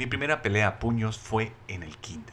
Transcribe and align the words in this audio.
Mi 0.00 0.06
primera 0.06 0.40
pelea 0.40 0.66
a 0.66 0.78
puños 0.78 1.18
fue 1.18 1.52
en 1.68 1.82
el 1.82 1.98
kinder. 1.98 2.32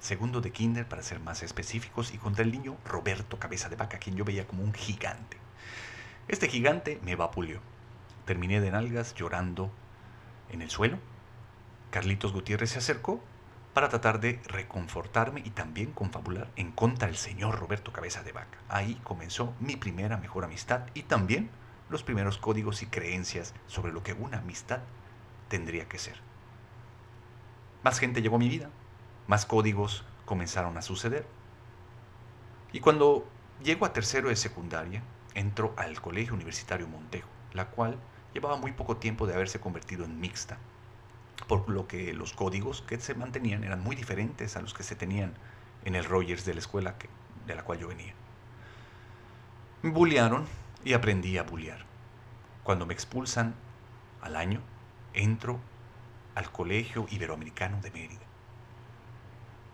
Segundo 0.00 0.40
de 0.40 0.50
kinder, 0.50 0.88
para 0.88 1.02
ser 1.02 1.20
más 1.20 1.42
específicos, 1.42 2.14
y 2.14 2.16
contra 2.16 2.42
el 2.42 2.50
niño 2.50 2.78
Roberto 2.86 3.38
Cabeza 3.38 3.68
de 3.68 3.76
Vaca, 3.76 3.98
quien 3.98 4.16
yo 4.16 4.24
veía 4.24 4.46
como 4.46 4.62
un 4.62 4.72
gigante. 4.72 5.36
Este 6.26 6.48
gigante 6.48 6.98
me 7.04 7.14
vapuleó. 7.14 7.60
Terminé 8.24 8.62
de 8.62 8.70
nalgas 8.70 9.14
llorando 9.14 9.70
en 10.48 10.62
el 10.62 10.70
suelo. 10.70 10.98
Carlitos 11.90 12.32
Gutiérrez 12.32 12.70
se 12.70 12.78
acercó 12.78 13.22
para 13.74 13.90
tratar 13.90 14.18
de 14.18 14.40
reconfortarme 14.46 15.42
y 15.44 15.50
también 15.50 15.92
confabular 15.92 16.48
en 16.56 16.72
contra 16.72 17.08
del 17.08 17.18
señor 17.18 17.58
Roberto 17.58 17.92
Cabeza 17.92 18.22
de 18.22 18.32
Vaca. 18.32 18.56
Ahí 18.70 18.98
comenzó 19.04 19.52
mi 19.60 19.76
primera 19.76 20.16
mejor 20.16 20.44
amistad 20.44 20.86
y 20.94 21.02
también 21.02 21.50
los 21.90 22.02
primeros 22.02 22.38
códigos 22.38 22.82
y 22.82 22.86
creencias 22.86 23.52
sobre 23.66 23.92
lo 23.92 24.02
que 24.02 24.14
una 24.14 24.38
amistad 24.38 24.80
tendría 25.50 25.90
que 25.90 25.98
ser. 25.98 26.24
Más 27.86 28.00
gente 28.00 28.20
llegó 28.20 28.34
a 28.34 28.40
mi 28.40 28.48
vida, 28.48 28.68
más 29.28 29.46
códigos 29.46 30.02
comenzaron 30.24 30.76
a 30.76 30.82
suceder. 30.82 31.24
Y 32.72 32.80
cuando 32.80 33.24
llego 33.62 33.86
a 33.86 33.92
tercero 33.92 34.28
de 34.28 34.34
secundaria, 34.34 35.04
entro 35.34 35.72
al 35.76 36.00
Colegio 36.00 36.34
Universitario 36.34 36.88
Montejo, 36.88 37.28
la 37.52 37.66
cual 37.66 37.96
llevaba 38.34 38.56
muy 38.56 38.72
poco 38.72 38.96
tiempo 38.96 39.28
de 39.28 39.34
haberse 39.34 39.60
convertido 39.60 40.04
en 40.04 40.18
mixta 40.18 40.58
por 41.46 41.68
lo 41.68 41.86
que 41.86 42.12
los 42.12 42.32
códigos 42.32 42.82
que 42.82 42.98
se 42.98 43.14
mantenían 43.14 43.62
eran 43.62 43.84
muy 43.84 43.94
diferentes 43.94 44.56
a 44.56 44.62
los 44.62 44.74
que 44.74 44.82
se 44.82 44.96
tenían 44.96 45.34
en 45.84 45.94
el 45.94 46.06
Rogers 46.06 46.44
de 46.44 46.54
la 46.54 46.58
escuela 46.58 46.96
de 47.46 47.54
la 47.54 47.62
cual 47.62 47.78
yo 47.78 47.86
venía. 47.86 48.14
Me 49.82 49.90
bullearon 49.90 50.44
y 50.84 50.94
aprendí 50.94 51.38
a 51.38 51.44
bullear. 51.44 51.84
Cuando 52.64 52.84
me 52.84 52.94
expulsan 52.94 53.54
al 54.22 54.34
año, 54.34 54.60
entro 55.14 55.60
al 56.36 56.52
Colegio 56.52 57.06
Iberoamericano 57.10 57.80
de 57.80 57.90
Mérida, 57.90 58.20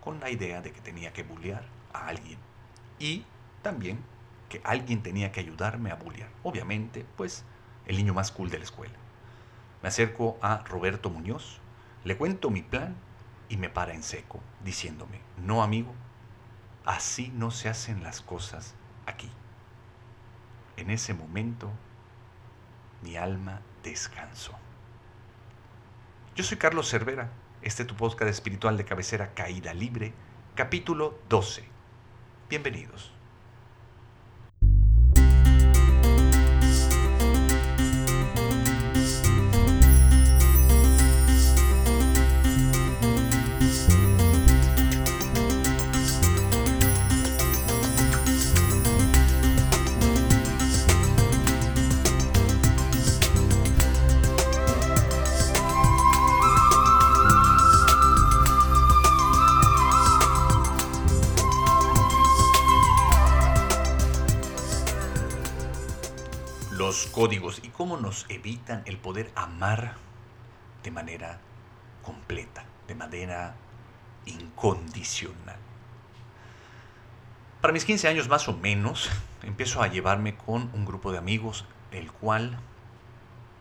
con 0.01 0.21
la 0.21 0.31
idea 0.31 0.63
de 0.63 0.73
que 0.73 0.81
tenía 0.81 1.13
que 1.13 1.25
bullear 1.25 1.65
a 1.93 2.07
alguien 2.07 2.39
y 2.99 3.25
también 3.63 3.99
que 4.49 4.61
alguien 4.65 5.03
tenía 5.03 5.33
que 5.33 5.41
ayudarme 5.41 5.91
a 5.91 5.97
bullear. 5.97 6.31
Obviamente, 6.45 7.05
pues, 7.17 7.45
el 7.87 7.97
niño 7.97 8.15
más 8.15 8.31
cool 8.31 8.49
de 8.49 8.59
la 8.59 8.65
escuela. 8.65 8.95
Me 9.83 9.89
acerco 9.89 10.39
a 10.41 10.59
Roberto 10.59 11.11
Muñoz, 11.11 11.59
le 12.05 12.17
cuento 12.17 12.49
mi 12.49 12.63
plan 12.63 12.95
y 13.49 13.57
me 13.57 13.69
para 13.69 13.93
en 13.93 14.05
seco, 14.05 14.41
diciéndome, 14.65 15.21
no 15.39 15.65
amigo, 15.65 15.93
así 16.85 17.33
no 17.35 17.51
se 17.51 17.69
hacen 17.69 18.05
las 18.05 18.21
cosas 18.21 18.75
aquí. 19.07 19.31
En 20.77 20.91
ese 20.91 21.13
momento, 21.13 21.71
mi 23.03 23.17
alma 23.17 23.63
descansó. 23.83 24.57
Yo 26.35 26.43
soy 26.45 26.57
Carlos 26.57 26.89
Cervera, 26.89 27.31
este 27.61 27.83
es 27.83 27.87
tu 27.87 27.95
podcast 27.95 28.31
espiritual 28.31 28.79
de 28.79 28.87
cabecera 28.87 29.35
Caída 29.35 29.75
Libre, 29.75 30.15
capítulo 30.55 31.19
12. 31.29 31.63
Bienvenidos. 32.49 33.13
Cómo 67.83 67.97
nos 67.97 68.27
evitan 68.29 68.85
el 68.87 68.97
poder 68.97 69.33
amar 69.35 69.97
de 70.85 70.93
manera 70.93 71.41
completa, 72.05 72.63
de 72.87 72.95
manera 72.95 73.57
incondicional. 74.25 75.57
Para 77.61 77.73
mis 77.73 77.85
15 77.85 78.07
años 78.07 78.29
más 78.29 78.47
o 78.49 78.57
menos, 78.57 79.11
empiezo 79.43 79.83
a 79.83 79.89
llevarme 79.89 80.37
con 80.37 80.71
un 80.75 80.85
grupo 80.85 81.11
de 81.11 81.19
amigos, 81.19 81.65
el 81.91 82.13
cual, 82.13 82.57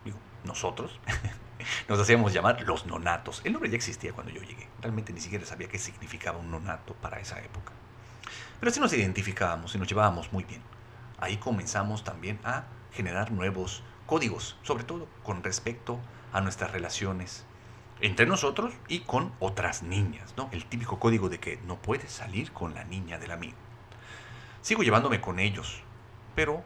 digo, 0.04 0.18
nosotros, 0.44 1.00
nos 1.88 1.98
hacíamos 1.98 2.32
llamar 2.32 2.62
los 2.62 2.86
nonatos. 2.86 3.40
El 3.42 3.54
nombre 3.54 3.70
ya 3.70 3.76
existía 3.76 4.12
cuando 4.12 4.30
yo 4.30 4.40
llegué. 4.42 4.68
Realmente 4.80 5.12
ni 5.12 5.18
siquiera 5.18 5.44
sabía 5.44 5.66
qué 5.66 5.80
significaba 5.80 6.38
un 6.38 6.52
nonato 6.52 6.94
para 6.94 7.18
esa 7.18 7.40
época. 7.40 7.72
Pero 8.60 8.70
así 8.70 8.78
nos 8.78 8.92
identificábamos 8.92 9.74
y 9.74 9.78
nos 9.78 9.88
llevábamos 9.88 10.32
muy 10.32 10.44
bien. 10.44 10.62
Ahí 11.18 11.38
comenzamos 11.38 12.04
también 12.04 12.38
a 12.44 12.66
generar 12.92 13.32
nuevos 13.32 13.82
códigos, 14.12 14.58
sobre 14.62 14.84
todo 14.84 15.08
con 15.22 15.42
respecto 15.42 15.98
a 16.34 16.42
nuestras 16.42 16.70
relaciones 16.70 17.46
entre 18.02 18.26
nosotros 18.26 18.74
y 18.86 18.98
con 18.98 19.32
otras 19.40 19.82
niñas, 19.82 20.34
¿no? 20.36 20.50
El 20.52 20.66
típico 20.66 20.98
código 20.98 21.30
de 21.30 21.40
que 21.40 21.58
no 21.66 21.76
puedes 21.76 22.12
salir 22.12 22.52
con 22.52 22.74
la 22.74 22.84
niña 22.84 23.18
del 23.18 23.30
amigo. 23.30 23.56
Sigo 24.60 24.82
llevándome 24.82 25.22
con 25.22 25.38
ellos, 25.38 25.80
pero 26.34 26.62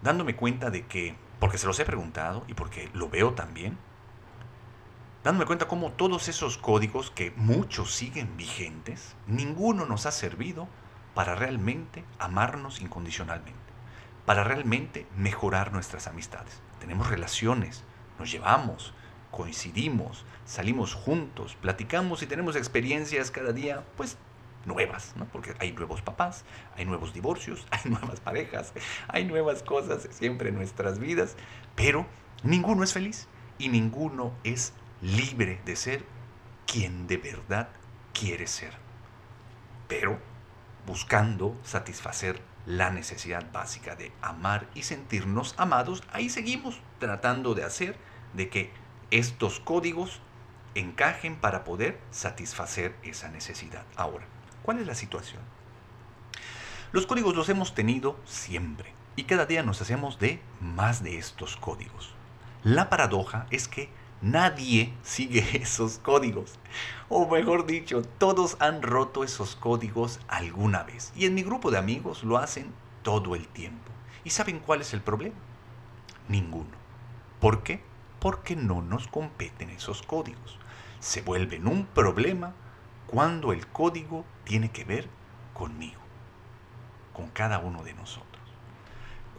dándome 0.00 0.36
cuenta 0.36 0.70
de 0.70 0.86
que, 0.86 1.16
porque 1.38 1.58
se 1.58 1.66
los 1.66 1.78
he 1.80 1.84
preguntado 1.84 2.44
y 2.48 2.54
porque 2.54 2.88
lo 2.94 3.10
veo 3.10 3.34
también, 3.34 3.76
dándome 5.22 5.44
cuenta 5.44 5.68
cómo 5.68 5.92
todos 5.92 6.28
esos 6.28 6.56
códigos 6.56 7.10
que 7.10 7.30
muchos 7.32 7.92
siguen 7.92 8.38
vigentes, 8.38 9.16
ninguno 9.26 9.84
nos 9.84 10.06
ha 10.06 10.12
servido 10.12 10.66
para 11.12 11.34
realmente 11.34 12.06
amarnos 12.18 12.80
incondicionalmente 12.80 13.70
para 14.30 14.44
realmente 14.44 15.08
mejorar 15.16 15.72
nuestras 15.72 16.06
amistades. 16.06 16.60
Tenemos 16.80 17.08
relaciones, 17.08 17.84
nos 18.18 18.30
llevamos, 18.30 18.92
coincidimos, 19.30 20.24
salimos 20.44 20.94
juntos, 20.94 21.56
platicamos 21.60 22.22
y 22.22 22.26
tenemos 22.26 22.56
experiencias 22.56 23.30
cada 23.30 23.52
día, 23.52 23.84
pues 23.96 24.16
nuevas, 24.66 25.14
¿no? 25.16 25.26
Porque 25.26 25.54
hay 25.58 25.72
nuevos 25.72 26.02
papás, 26.02 26.44
hay 26.76 26.84
nuevos 26.84 27.14
divorcios, 27.14 27.66
hay 27.70 27.90
nuevas 27.90 28.20
parejas, 28.20 28.72
hay 29.08 29.24
nuevas 29.24 29.62
cosas 29.62 30.08
siempre 30.10 30.48
en 30.48 30.56
nuestras 30.56 30.98
vidas, 30.98 31.36
pero 31.76 32.06
ninguno 32.42 32.82
es 32.82 32.92
feliz 32.92 33.28
y 33.58 33.68
ninguno 33.68 34.32
es 34.44 34.72
libre 35.02 35.60
de 35.64 35.76
ser 35.76 36.04
quien 36.66 37.06
de 37.06 37.16
verdad 37.16 37.68
quiere 38.12 38.46
ser. 38.46 38.72
Pero 39.88 40.18
buscando 40.86 41.56
satisfacer 41.62 42.40
la 42.66 42.90
necesidad 42.90 43.50
básica 43.52 43.96
de 43.96 44.12
amar 44.22 44.68
y 44.74 44.82
sentirnos 44.82 45.54
amados, 45.56 46.02
ahí 46.12 46.28
seguimos 46.28 46.80
tratando 46.98 47.54
de 47.54 47.64
hacer 47.64 47.96
de 48.34 48.48
que 48.48 48.70
estos 49.10 49.60
códigos 49.60 50.20
encajen 50.74 51.36
para 51.36 51.64
poder 51.64 51.98
satisfacer 52.10 52.94
esa 53.02 53.28
necesidad. 53.28 53.84
Ahora, 53.96 54.26
¿cuál 54.62 54.78
es 54.78 54.86
la 54.86 54.94
situación? 54.94 55.42
Los 56.92 57.06
códigos 57.06 57.34
los 57.34 57.48
hemos 57.48 57.74
tenido 57.74 58.18
siempre 58.24 58.92
y 59.16 59.24
cada 59.24 59.46
día 59.46 59.62
nos 59.62 59.80
hacemos 59.80 60.18
de 60.18 60.40
más 60.60 61.02
de 61.02 61.18
estos 61.18 61.56
códigos. 61.56 62.14
La 62.62 62.90
paradoja 62.90 63.46
es 63.50 63.68
que 63.68 63.90
Nadie 64.22 64.92
sigue 65.02 65.44
esos 65.62 65.98
códigos. 65.98 66.58
O 67.08 67.28
mejor 67.28 67.66
dicho, 67.66 68.02
todos 68.02 68.56
han 68.60 68.82
roto 68.82 69.24
esos 69.24 69.56
códigos 69.56 70.20
alguna 70.28 70.82
vez. 70.82 71.12
Y 71.16 71.26
en 71.26 71.34
mi 71.34 71.42
grupo 71.42 71.70
de 71.70 71.78
amigos 71.78 72.22
lo 72.22 72.36
hacen 72.36 72.72
todo 73.02 73.34
el 73.34 73.48
tiempo. 73.48 73.90
¿Y 74.22 74.30
saben 74.30 74.58
cuál 74.58 74.82
es 74.82 74.92
el 74.92 75.00
problema? 75.00 75.36
Ninguno. 76.28 76.70
¿Por 77.40 77.62
qué? 77.62 77.82
Porque 78.20 78.54
no 78.54 78.82
nos 78.82 79.08
competen 79.08 79.70
esos 79.70 80.02
códigos. 80.02 80.58
Se 81.00 81.22
vuelven 81.22 81.66
un 81.66 81.86
problema 81.86 82.54
cuando 83.06 83.52
el 83.52 83.66
código 83.66 84.24
tiene 84.44 84.70
que 84.70 84.84
ver 84.84 85.08
conmigo, 85.54 86.00
con 87.14 87.28
cada 87.30 87.58
uno 87.58 87.82
de 87.82 87.94
nosotros. 87.94 88.29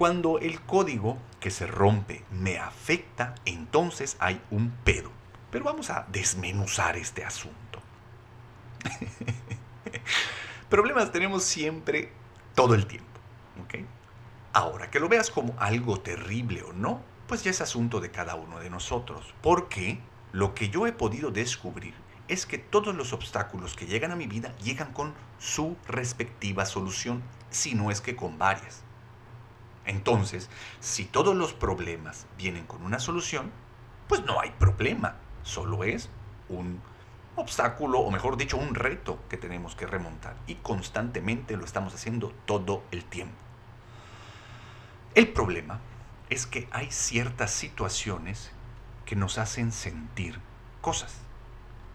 Cuando 0.01 0.39
el 0.39 0.59
código 0.62 1.19
que 1.39 1.51
se 1.51 1.68
rompe 1.68 2.24
me 2.31 2.57
afecta, 2.57 3.36
entonces 3.45 4.18
hay 4.19 4.42
un 4.50 4.71
pedo. 4.83 5.12
Pero 5.51 5.63
vamos 5.63 5.92
a 5.92 6.07
desmenuzar 6.12 6.98
este 6.98 7.24
asunto. 7.24 7.80
Problemas 10.71 11.12
tenemos 11.12 11.44
siempre 11.44 12.12
todo 12.56 12.74
el 12.74 12.88
tiempo. 12.88 13.12
Ahora, 14.53 14.89
que 14.89 15.00
lo 15.00 15.07
veas 15.07 15.30
como 15.30 15.53
algo 15.59 16.00
terrible 16.00 16.63
o 16.63 16.74
no, 16.74 17.03
pues 17.27 17.44
ya 17.44 17.51
es 17.51 17.62
asunto 17.62 18.00
de 18.00 18.09
cada 18.09 18.33
uno 18.33 18.57
de 18.57 18.71
nosotros. 18.71 19.36
Porque 19.44 20.00
lo 20.31 20.56
que 20.56 20.71
yo 20.71 20.88
he 20.88 20.94
podido 20.94 21.30
descubrir 21.30 21.94
es 22.27 22.48
que 22.48 22.57
todos 22.57 22.95
los 22.95 23.13
obstáculos 23.13 23.75
que 23.75 23.86
llegan 23.86 24.09
a 24.09 24.15
mi 24.15 24.25
vida 24.25 24.57
llegan 24.63 24.94
con 24.94 25.13
su 25.38 25.77
respectiva 25.88 26.65
solución, 26.65 27.21
si 27.51 27.75
no 27.75 27.92
es 27.92 28.01
que 28.01 28.15
con 28.15 28.39
varias. 28.39 28.83
Entonces, 29.85 30.49
si 30.79 31.05
todos 31.05 31.35
los 31.35 31.53
problemas 31.53 32.27
vienen 32.37 32.65
con 32.65 32.83
una 32.83 32.99
solución, 32.99 33.51
pues 34.07 34.23
no 34.25 34.39
hay 34.39 34.51
problema, 34.51 35.15
solo 35.43 35.83
es 35.83 36.09
un 36.49 36.81
obstáculo, 37.35 37.99
o 37.99 38.11
mejor 38.11 38.37
dicho, 38.37 38.57
un 38.57 38.75
reto 38.75 39.19
que 39.29 39.37
tenemos 39.37 39.75
que 39.75 39.87
remontar. 39.87 40.35
Y 40.47 40.55
constantemente 40.55 41.57
lo 41.57 41.65
estamos 41.65 41.93
haciendo 41.93 42.33
todo 42.45 42.83
el 42.91 43.03
tiempo. 43.05 43.35
El 45.15 45.29
problema 45.29 45.79
es 46.29 46.45
que 46.45 46.67
hay 46.71 46.91
ciertas 46.91 47.51
situaciones 47.51 48.51
que 49.05 49.15
nos 49.15 49.37
hacen 49.37 49.71
sentir 49.71 50.39
cosas. 50.79 51.17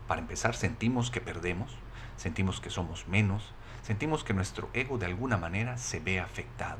Para 0.06 0.20
empezar, 0.20 0.54
sentimos 0.54 1.10
que 1.10 1.20
perdemos, 1.20 1.76
sentimos 2.16 2.60
que 2.60 2.70
somos 2.70 3.08
menos, 3.08 3.52
sentimos 3.82 4.24
que 4.24 4.34
nuestro 4.34 4.68
ego 4.74 4.98
de 4.98 5.06
alguna 5.06 5.36
manera 5.36 5.78
se 5.78 6.00
ve 6.00 6.20
afectado. 6.20 6.78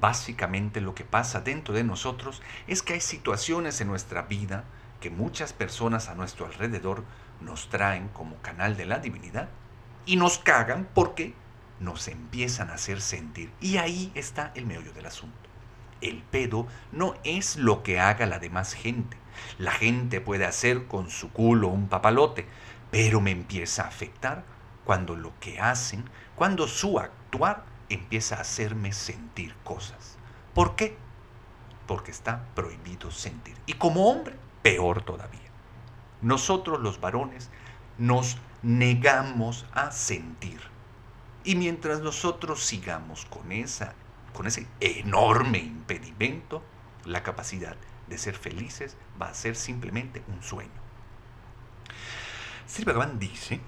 Básicamente 0.00 0.80
lo 0.80 0.94
que 0.94 1.04
pasa 1.04 1.40
dentro 1.40 1.74
de 1.74 1.84
nosotros 1.84 2.42
es 2.66 2.82
que 2.82 2.94
hay 2.94 3.00
situaciones 3.00 3.80
en 3.80 3.88
nuestra 3.88 4.22
vida 4.22 4.64
que 5.00 5.10
muchas 5.10 5.52
personas 5.52 6.08
a 6.08 6.14
nuestro 6.14 6.46
alrededor 6.46 7.04
nos 7.40 7.68
traen 7.68 8.08
como 8.08 8.36
canal 8.36 8.76
de 8.76 8.86
la 8.86 8.98
divinidad 8.98 9.48
y 10.06 10.16
nos 10.16 10.38
cagan 10.38 10.88
porque 10.94 11.34
nos 11.80 12.08
empiezan 12.08 12.70
a 12.70 12.74
hacer 12.74 13.00
sentir. 13.00 13.52
Y 13.60 13.76
ahí 13.76 14.12
está 14.14 14.52
el 14.54 14.66
meollo 14.66 14.92
del 14.92 15.06
asunto. 15.06 15.36
El 16.00 16.22
pedo 16.22 16.66
no 16.90 17.14
es 17.24 17.56
lo 17.56 17.82
que 17.82 18.00
haga 18.00 18.26
la 18.26 18.38
demás 18.38 18.74
gente. 18.74 19.16
La 19.58 19.72
gente 19.72 20.20
puede 20.20 20.44
hacer 20.44 20.86
con 20.86 21.10
su 21.10 21.30
culo 21.30 21.68
un 21.68 21.88
papalote, 21.88 22.46
pero 22.90 23.20
me 23.20 23.30
empieza 23.30 23.84
a 23.84 23.88
afectar 23.88 24.44
cuando 24.84 25.16
lo 25.16 25.32
que 25.40 25.60
hacen, 25.60 26.04
cuando 26.34 26.66
su 26.66 26.98
actuar 26.98 27.64
empieza 27.94 28.36
a 28.36 28.40
hacerme 28.40 28.92
sentir 28.92 29.54
cosas. 29.64 30.16
¿Por 30.54 30.76
qué? 30.76 30.96
Porque 31.86 32.10
está 32.10 32.44
prohibido 32.54 33.10
sentir. 33.10 33.56
Y 33.66 33.74
como 33.74 34.08
hombre, 34.08 34.36
peor 34.62 35.02
todavía. 35.02 35.40
Nosotros 36.20 36.80
los 36.80 37.00
varones 37.00 37.50
nos 37.98 38.38
negamos 38.62 39.66
a 39.72 39.90
sentir. 39.90 40.60
Y 41.44 41.56
mientras 41.56 42.00
nosotros 42.00 42.64
sigamos 42.64 43.24
con, 43.26 43.50
esa, 43.50 43.94
con 44.32 44.46
ese 44.46 44.66
enorme 44.80 45.58
impedimento, 45.58 46.62
la 47.04 47.22
capacidad 47.22 47.76
de 48.08 48.18
ser 48.18 48.36
felices 48.36 48.96
va 49.20 49.28
a 49.28 49.34
ser 49.34 49.56
simplemente 49.56 50.22
un 50.28 50.42
sueño. 50.42 50.70
Sri 52.66 52.86
dice 53.18 53.60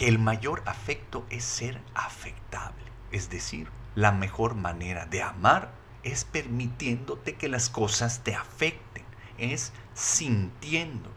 que 0.00 0.08
el 0.08 0.18
mayor 0.18 0.62
afecto 0.64 1.26
es 1.28 1.44
ser 1.44 1.78
afectable, 1.92 2.86
es 3.12 3.28
decir, 3.28 3.68
la 3.94 4.12
mejor 4.12 4.54
manera 4.54 5.04
de 5.04 5.22
amar 5.22 5.74
es 6.02 6.24
permitiéndote 6.24 7.34
que 7.34 7.50
las 7.50 7.68
cosas 7.68 8.24
te 8.24 8.34
afecten, 8.34 9.04
es 9.36 9.74
sintiendo. 9.92 11.10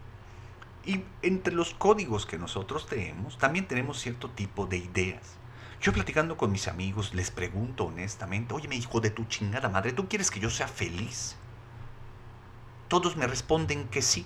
Y 0.84 1.06
entre 1.22 1.54
los 1.54 1.74
códigos 1.74 2.26
que 2.26 2.38
nosotros 2.38 2.86
tenemos, 2.86 3.38
también 3.38 3.70
tenemos 3.70 4.02
cierto 4.02 4.30
tipo 4.30 4.66
de 4.66 4.80
ideas. 4.80 5.38
Yo 5.80 5.94
platicando 5.94 6.36
con 6.36 6.52
mis 6.52 6.68
amigos 6.68 7.14
les 7.14 7.32
pregunto 7.32 7.86
honestamente, 7.86 8.54
oye, 8.54 8.68
mi 8.68 8.76
hijo 8.76 9.00
de 9.00 9.12
tu 9.12 9.24
chingada 9.24 9.70
madre, 9.70 9.94
¿tú 9.94 10.10
quieres 10.10 10.30
que 10.30 10.42
yo 10.42 10.50
sea 10.50 10.68
feliz? 10.68 11.38
Todos 12.90 13.16
me 13.16 13.28
responden 13.28 13.88
que 13.88 14.02
sí. 14.02 14.26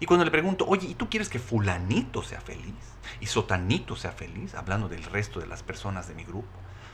Y 0.00 0.06
cuando 0.06 0.24
le 0.24 0.30
pregunto, 0.30 0.66
oye, 0.68 0.88
¿y 0.88 0.94
tú 0.94 1.08
quieres 1.08 1.28
que 1.28 1.38
fulanito 1.38 2.22
sea 2.22 2.40
feliz? 2.40 2.74
Y 3.20 3.26
sotanito 3.26 3.96
sea 3.96 4.12
feliz, 4.12 4.54
hablando 4.54 4.88
del 4.88 5.04
resto 5.04 5.40
de 5.40 5.46
las 5.46 5.62
personas 5.62 6.08
de 6.08 6.14
mi 6.14 6.24
grupo. 6.24 6.48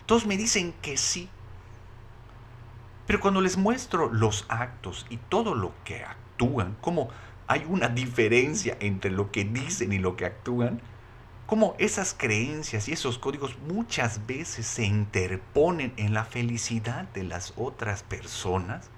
Todos 0.06 0.26
me 0.26 0.36
dicen 0.36 0.74
que 0.82 0.96
sí. 0.96 1.28
Pero 3.06 3.20
cuando 3.20 3.40
les 3.40 3.56
muestro 3.56 4.12
los 4.12 4.46
actos 4.48 5.06
y 5.10 5.16
todo 5.16 5.54
lo 5.54 5.72
que 5.84 6.04
actúan, 6.04 6.76
como 6.80 7.08
hay 7.48 7.64
una 7.68 7.88
diferencia 7.88 8.76
entre 8.80 9.10
lo 9.10 9.32
que 9.32 9.44
dicen 9.44 9.92
y 9.92 9.98
lo 9.98 10.16
que 10.16 10.26
actúan, 10.26 10.80
como 11.46 11.74
esas 11.78 12.14
creencias 12.14 12.88
y 12.88 12.92
esos 12.92 13.18
códigos 13.18 13.58
muchas 13.68 14.26
veces 14.26 14.64
se 14.64 14.84
interponen 14.84 15.92
en 15.96 16.14
la 16.14 16.24
felicidad 16.24 17.04
de 17.12 17.24
las 17.24 17.52
otras 17.56 18.02
personas, 18.02 18.88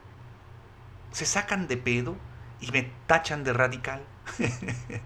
se 1.11 1.27
sacan 1.27 1.67
de 1.67 1.77
pedo 1.77 2.17
y 2.61 2.71
me 2.71 2.91
tachan 3.07 3.45
de 3.45 3.53
radical. 3.53 4.03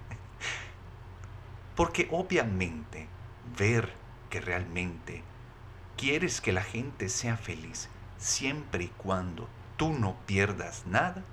Porque 1.77 2.09
obviamente 2.11 3.09
ver 3.57 3.93
que 4.31 4.41
realmente 4.41 5.23
quieres 5.97 6.41
que 6.41 6.53
la 6.53 6.63
gente 6.63 7.09
sea 7.09 7.37
feliz 7.37 7.89
siempre 8.19 8.85
y 8.85 8.89
cuando 8.89 9.49
tú 9.77 9.93
no 9.93 10.17
pierdas 10.27 10.87
nada, 10.87 11.25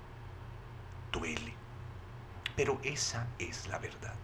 duele. 1.12 1.54
Pero 2.56 2.80
esa 2.82 3.26
es 3.38 3.66
la 3.68 3.78
verdad. 3.78 4.14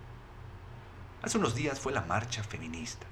Hace 1.22 1.38
unos 1.38 1.54
días 1.54 1.78
fue 1.78 1.92
la 1.92 2.02
marcha 2.02 2.42
feminista 2.42 3.06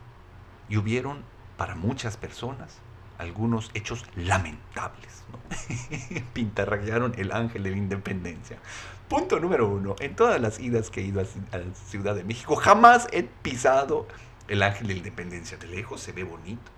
y 0.68 0.76
hubieron 0.76 1.24
para 1.56 1.74
muchas 1.74 2.16
personas 2.16 2.78
algunos 3.20 3.70
hechos 3.74 4.04
lamentables. 4.16 5.24
¿no? 5.30 5.38
El 7.16 7.32
ángel 7.32 7.62
de 7.62 7.70
la 7.70 7.76
independencia. 7.76 8.58
Punto 9.08 9.38
número 9.38 9.68
uno. 9.68 9.96
En 10.00 10.16
todas 10.16 10.40
las 10.40 10.58
idas 10.60 10.90
que 10.90 11.00
he 11.00 11.04
ido 11.04 11.20
a, 11.20 11.24
Ciudad 11.88 12.14
de 12.14 12.24
México, 12.24 12.56
jamás 12.56 13.08
he 13.12 13.24
pisado 13.24 14.06
el 14.48 14.62
ángel 14.62 14.88
de 14.88 14.94
la 14.94 14.98
independencia. 14.98 15.58
De 15.58 15.66
lejos 15.66 16.00
se 16.00 16.12
ve 16.12 16.24
bonito. 16.24 16.70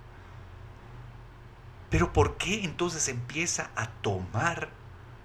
Pero 1.91 2.13
¿por 2.13 2.37
qué 2.39 2.65
entonces 2.65 3.09
empieza 3.09 3.71
a 3.77 3.89
tomar 3.89 4.71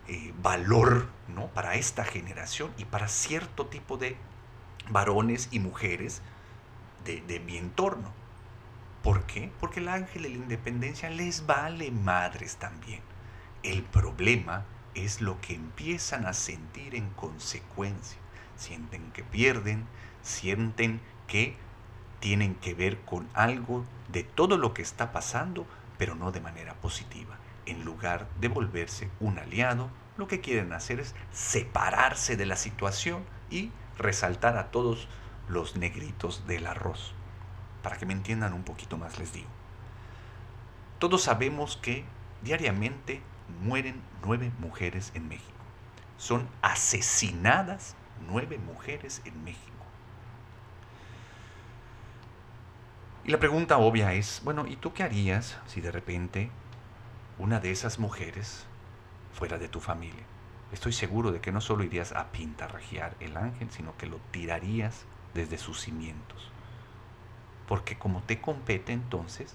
eh, 0.08 0.34
valor 0.42 1.08
¿no? 1.28 1.48
para 1.48 1.76
esta 1.76 2.04
generación 2.04 2.72
y 2.78 2.86
para 2.86 3.08
cierto 3.08 3.68
tipo 3.68 3.98
de 3.98 4.18
varones 4.90 5.48
y 5.52 5.60
mujeres 5.60 6.22
de 7.06 7.40
mi 7.40 7.58
entorno? 7.58 8.12
¿Por 9.08 9.24
qué? 9.24 9.50
Porque 9.62 9.80
el 9.80 9.88
ángel 9.88 10.24
de 10.24 10.30
la 10.32 10.36
independencia 10.36 11.10
les 11.10 11.46
vale 11.46 11.92
madres 11.92 12.58
también. 12.58 13.00
El 13.64 13.82
problema 13.84 14.66
es 14.96 15.22
lo 15.22 15.40
que 15.40 15.56
empiezan 15.56 16.26
a 16.26 16.34
sentir 16.34 16.94
en 16.94 17.10
consecuencia. 17.12 18.20
Sienten 18.58 19.14
que 19.14 19.24
pierden, 19.24 19.86
sienten 20.24 21.00
que 21.26 21.56
tienen 22.20 22.56
que 22.56 22.74
ver 22.74 23.00
con 23.06 23.30
algo 23.34 23.86
de 24.10 24.24
todo 24.24 24.58
lo 24.58 24.74
que 24.74 24.82
está 24.82 25.14
pasando, 25.14 25.66
pero 25.98 26.14
no 26.16 26.34
de 26.34 26.42
manera 26.42 26.74
positiva. 26.74 27.38
En 27.66 27.86
lugar 27.86 28.28
de 28.42 28.50
volverse 28.50 29.10
un 29.22 29.40
aliado, 29.40 29.90
lo 30.18 30.28
que 30.28 30.42
quieren 30.42 30.74
hacer 30.74 31.00
es 31.00 31.16
separarse 31.32 32.36
de 32.36 32.46
la 32.46 32.58
situación 32.58 33.24
y 33.50 33.72
resaltar 33.98 34.58
a 34.58 34.70
todos 34.70 35.08
los 35.48 35.78
negritos 35.78 36.46
del 36.46 36.68
arroz. 36.68 37.14
Para 37.88 37.96
que 37.96 38.06
me 38.06 38.12
entiendan 38.12 38.52
un 38.52 38.64
poquito 38.64 38.98
más 38.98 39.18
les 39.18 39.32
digo. 39.32 39.48
Todos 41.00 41.24
sabemos 41.24 41.78
que 41.78 42.04
diariamente 42.44 43.22
mueren 43.64 44.02
nueve 44.26 44.52
mujeres 44.60 45.14
en 45.16 45.30
México. 45.30 45.58
Son 46.18 46.50
asesinadas 46.62 47.96
nueve 48.28 48.58
mujeres 48.58 49.22
en 49.24 49.42
México. 49.46 49.86
Y 53.24 53.32
la 53.32 53.40
pregunta 53.40 53.78
obvia 53.78 54.12
es, 54.12 54.42
bueno, 54.44 54.68
¿y 54.68 54.76
tú 54.76 54.92
qué 54.92 55.04
harías 55.04 55.58
si 55.66 55.80
de 55.80 55.92
repente 55.92 56.50
una 57.38 57.62
de 57.62 57.72
esas 57.72 58.00
mujeres 58.00 58.66
fuera 59.32 59.58
de 59.58 59.70
tu 59.70 59.80
familia? 59.80 60.26
Estoy 60.74 60.92
seguro 60.92 61.32
de 61.32 61.40
que 61.40 61.54
no 61.54 61.62
solo 61.62 61.86
irías 61.86 62.12
a 62.12 62.34
pintarrajear 62.34 63.16
el 63.22 63.38
ángel, 63.38 63.72
sino 63.72 63.96
que 63.96 64.08
lo 64.08 64.18
tirarías 64.32 65.06
desde 65.34 65.58
sus 65.58 65.80
cimientos 65.80 66.52
porque 67.68 67.98
como 67.98 68.22
te 68.22 68.40
compete 68.40 68.94
entonces, 68.94 69.54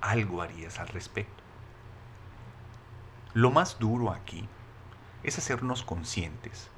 algo 0.00 0.42
harías 0.42 0.78
al 0.78 0.88
respecto. 0.88 1.42
Lo 3.34 3.50
más 3.50 3.78
duro 3.78 4.10
aquí 4.10 4.48
es 5.22 5.38
hacernos 5.38 5.82
conscientes 5.82 6.70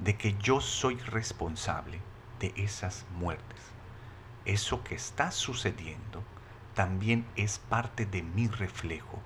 de 0.00 0.16
que 0.16 0.34
yo 0.34 0.60
soy 0.60 0.96
responsable 0.96 2.00
de 2.40 2.52
esas 2.56 3.06
muertes. 3.16 3.60
Eso 4.44 4.84
que 4.84 4.94
está 4.94 5.30
sucediendo 5.30 6.22
también 6.74 7.26
es 7.36 7.58
parte 7.58 8.04
de 8.04 8.22
mi 8.22 8.48
reflejo. 8.48 9.20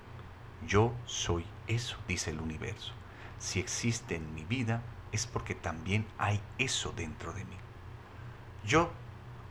Yo 0.65 0.93
soy 1.05 1.45
eso, 1.67 1.97
dice 2.07 2.31
el 2.31 2.39
universo. 2.39 2.93
Si 3.39 3.59
existe 3.59 4.15
en 4.15 4.33
mi 4.33 4.45
vida 4.45 4.81
es 5.11 5.25
porque 5.25 5.55
también 5.55 6.05
hay 6.17 6.39
eso 6.57 6.93
dentro 6.95 7.33
de 7.33 7.43
mí. 7.45 7.57
Yo 8.65 8.91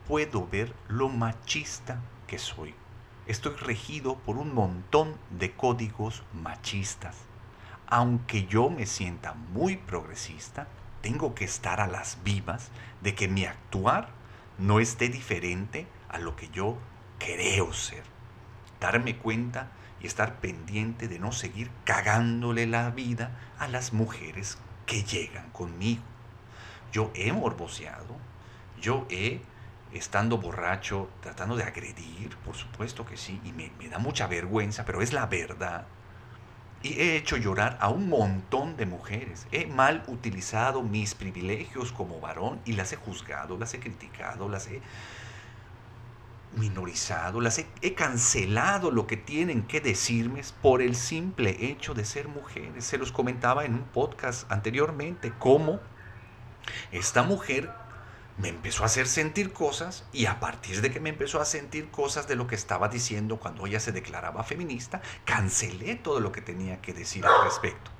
puedo 0.09 0.47
ver 0.47 0.73
lo 0.87 1.07
machista 1.07 2.01
que 2.25 2.39
soy. 2.39 2.73
Estoy 3.27 3.53
regido 3.57 4.17
por 4.17 4.37
un 4.37 4.55
montón 4.55 5.15
de 5.29 5.51
códigos 5.51 6.23
machistas. 6.33 7.15
Aunque 7.85 8.47
yo 8.47 8.71
me 8.71 8.87
sienta 8.87 9.35
muy 9.35 9.77
progresista, 9.77 10.67
tengo 11.03 11.35
que 11.35 11.45
estar 11.45 11.79
a 11.79 11.85
las 11.85 12.23
vivas 12.23 12.71
de 13.03 13.13
que 13.13 13.27
mi 13.27 13.45
actuar 13.45 14.09
no 14.57 14.79
esté 14.79 15.09
diferente 15.09 15.85
a 16.09 16.17
lo 16.17 16.35
que 16.35 16.49
yo 16.49 16.75
creo 17.19 17.71
ser. 17.71 18.03
Darme 18.79 19.15
cuenta 19.15 19.67
y 20.01 20.07
estar 20.07 20.39
pendiente 20.39 21.07
de 21.07 21.19
no 21.19 21.31
seguir 21.31 21.69
cagándole 21.83 22.65
la 22.65 22.89
vida 22.89 23.37
a 23.59 23.67
las 23.67 23.93
mujeres 23.93 24.57
que 24.87 25.03
llegan 25.03 25.51
conmigo. 25.51 26.01
Yo 26.91 27.11
he 27.13 27.31
morboseado, 27.31 28.15
yo 28.81 29.05
he, 29.11 29.41
estando 29.93 30.37
borracho, 30.37 31.09
tratando 31.21 31.55
de 31.55 31.63
agredir, 31.63 32.35
por 32.45 32.55
supuesto 32.55 33.05
que 33.05 33.17
sí, 33.17 33.41
y 33.43 33.51
me, 33.51 33.71
me 33.79 33.89
da 33.89 33.99
mucha 33.99 34.27
vergüenza, 34.27 34.85
pero 34.85 35.01
es 35.01 35.13
la 35.13 35.25
verdad. 35.25 35.85
Y 36.81 36.93
he 36.93 37.17
hecho 37.17 37.35
llorar 37.35 37.77
a 37.81 37.89
un 37.89 38.07
montón 38.07 38.77
de 38.77 38.85
mujeres. 38.85 39.47
He 39.51 39.65
mal 39.65 40.03
utilizado 40.07 40.81
mis 40.81 41.13
privilegios 41.13 41.91
como 41.91 42.21
varón 42.21 42.61
y 42.63 42.73
las 42.73 42.93
he 42.93 42.95
juzgado, 42.95 43.57
las 43.57 43.73
he 43.73 43.79
criticado, 43.79 44.47
las 44.47 44.67
he 44.67 44.81
minorizado, 46.55 47.41
las 47.41 47.59
he, 47.81 47.93
cancelado 47.93 48.91
lo 48.91 49.07
que 49.07 49.17
tienen 49.17 49.63
que 49.63 49.81
decirme 49.81 50.41
por 50.61 50.81
el 50.81 50.95
simple 50.95 51.57
hecho 51.59 51.93
de 51.93 52.05
ser 52.05 52.27
mujeres. 52.27 52.85
Se 52.85 52.97
los 52.97 53.11
comentaba 53.11 53.65
en 53.65 53.75
un 53.75 53.83
podcast 53.83 54.51
anteriormente 54.51 55.31
cómo 55.37 55.79
esta 56.91 57.23
mujer 57.23 57.71
me 58.39 58.47
empezó 58.47 58.83
a 58.83 58.85
hacer 58.85 59.07
sentir 59.07 59.51
cosas 59.51 60.05
y 60.13 60.25
a 60.25 60.39
partir 60.39 60.81
de 60.81 60.91
que 60.91 61.01
me 61.01 61.09
empezó 61.09 61.41
a 61.41 61.45
sentir 61.45 61.91
cosas 61.91 62.27
de 62.27 62.37
lo 62.37 62.47
que 62.47 62.55
estaba 62.55 62.87
diciendo 62.87 63.37
cuando 63.37 63.67
ella 63.67 63.81
se 63.81 63.91
declaraba 63.91 64.43
feminista, 64.43 65.01
cancelé 65.25 65.95
todo 65.95 66.21
lo 66.21 66.31
que 66.31 66.41
tenía 66.41 66.79
que 66.81 66.93
decir 66.93 67.25
al 67.25 67.43
respecto. 67.43 67.91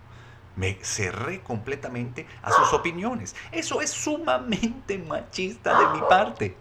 Me 0.55 0.79
cerré 0.81 1.41
completamente 1.41 2.25
a 2.41 2.51
sus 2.51 2.71
opiniones. 2.73 3.35
Eso 3.51 3.81
es 3.81 3.91
sumamente 3.91 4.97
machista 4.97 5.77
de 5.77 5.99
mi 5.99 6.07
parte. 6.07 6.55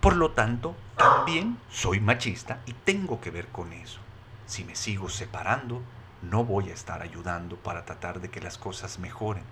Por 0.00 0.16
lo 0.16 0.32
tanto, 0.32 0.76
también 0.96 1.58
soy 1.70 2.00
machista 2.00 2.60
y 2.66 2.74
tengo 2.74 3.20
que 3.20 3.30
ver 3.30 3.48
con 3.48 3.72
eso. 3.72 3.98
Si 4.46 4.62
me 4.64 4.76
sigo 4.76 5.08
separando, 5.08 5.80
no 6.20 6.44
voy 6.44 6.68
a 6.68 6.74
estar 6.74 7.00
ayudando 7.00 7.56
para 7.56 7.86
tratar 7.86 8.20
de 8.20 8.30
que 8.30 8.40
las 8.40 8.58
cosas 8.58 8.98
mejoren. 8.98 9.44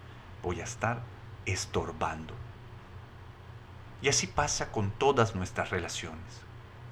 Voy 0.43 0.61
a 0.61 0.65
estar 0.65 1.01
estorbando. 1.47 2.44
Y 4.05 4.09
así 4.11 4.27
pasa 4.27 4.71
con 4.71 4.91
todas 4.91 5.35
nuestras 5.35 5.71
relaciones. 5.71 6.43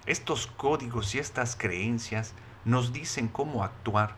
Estos 0.07 0.47
códigos 0.47 1.14
y 1.14 1.19
estas 1.19 1.57
creencias 1.57 2.33
nos 2.64 2.95
dicen 2.95 3.28
cómo 3.28 3.64
actuar. 3.64 4.16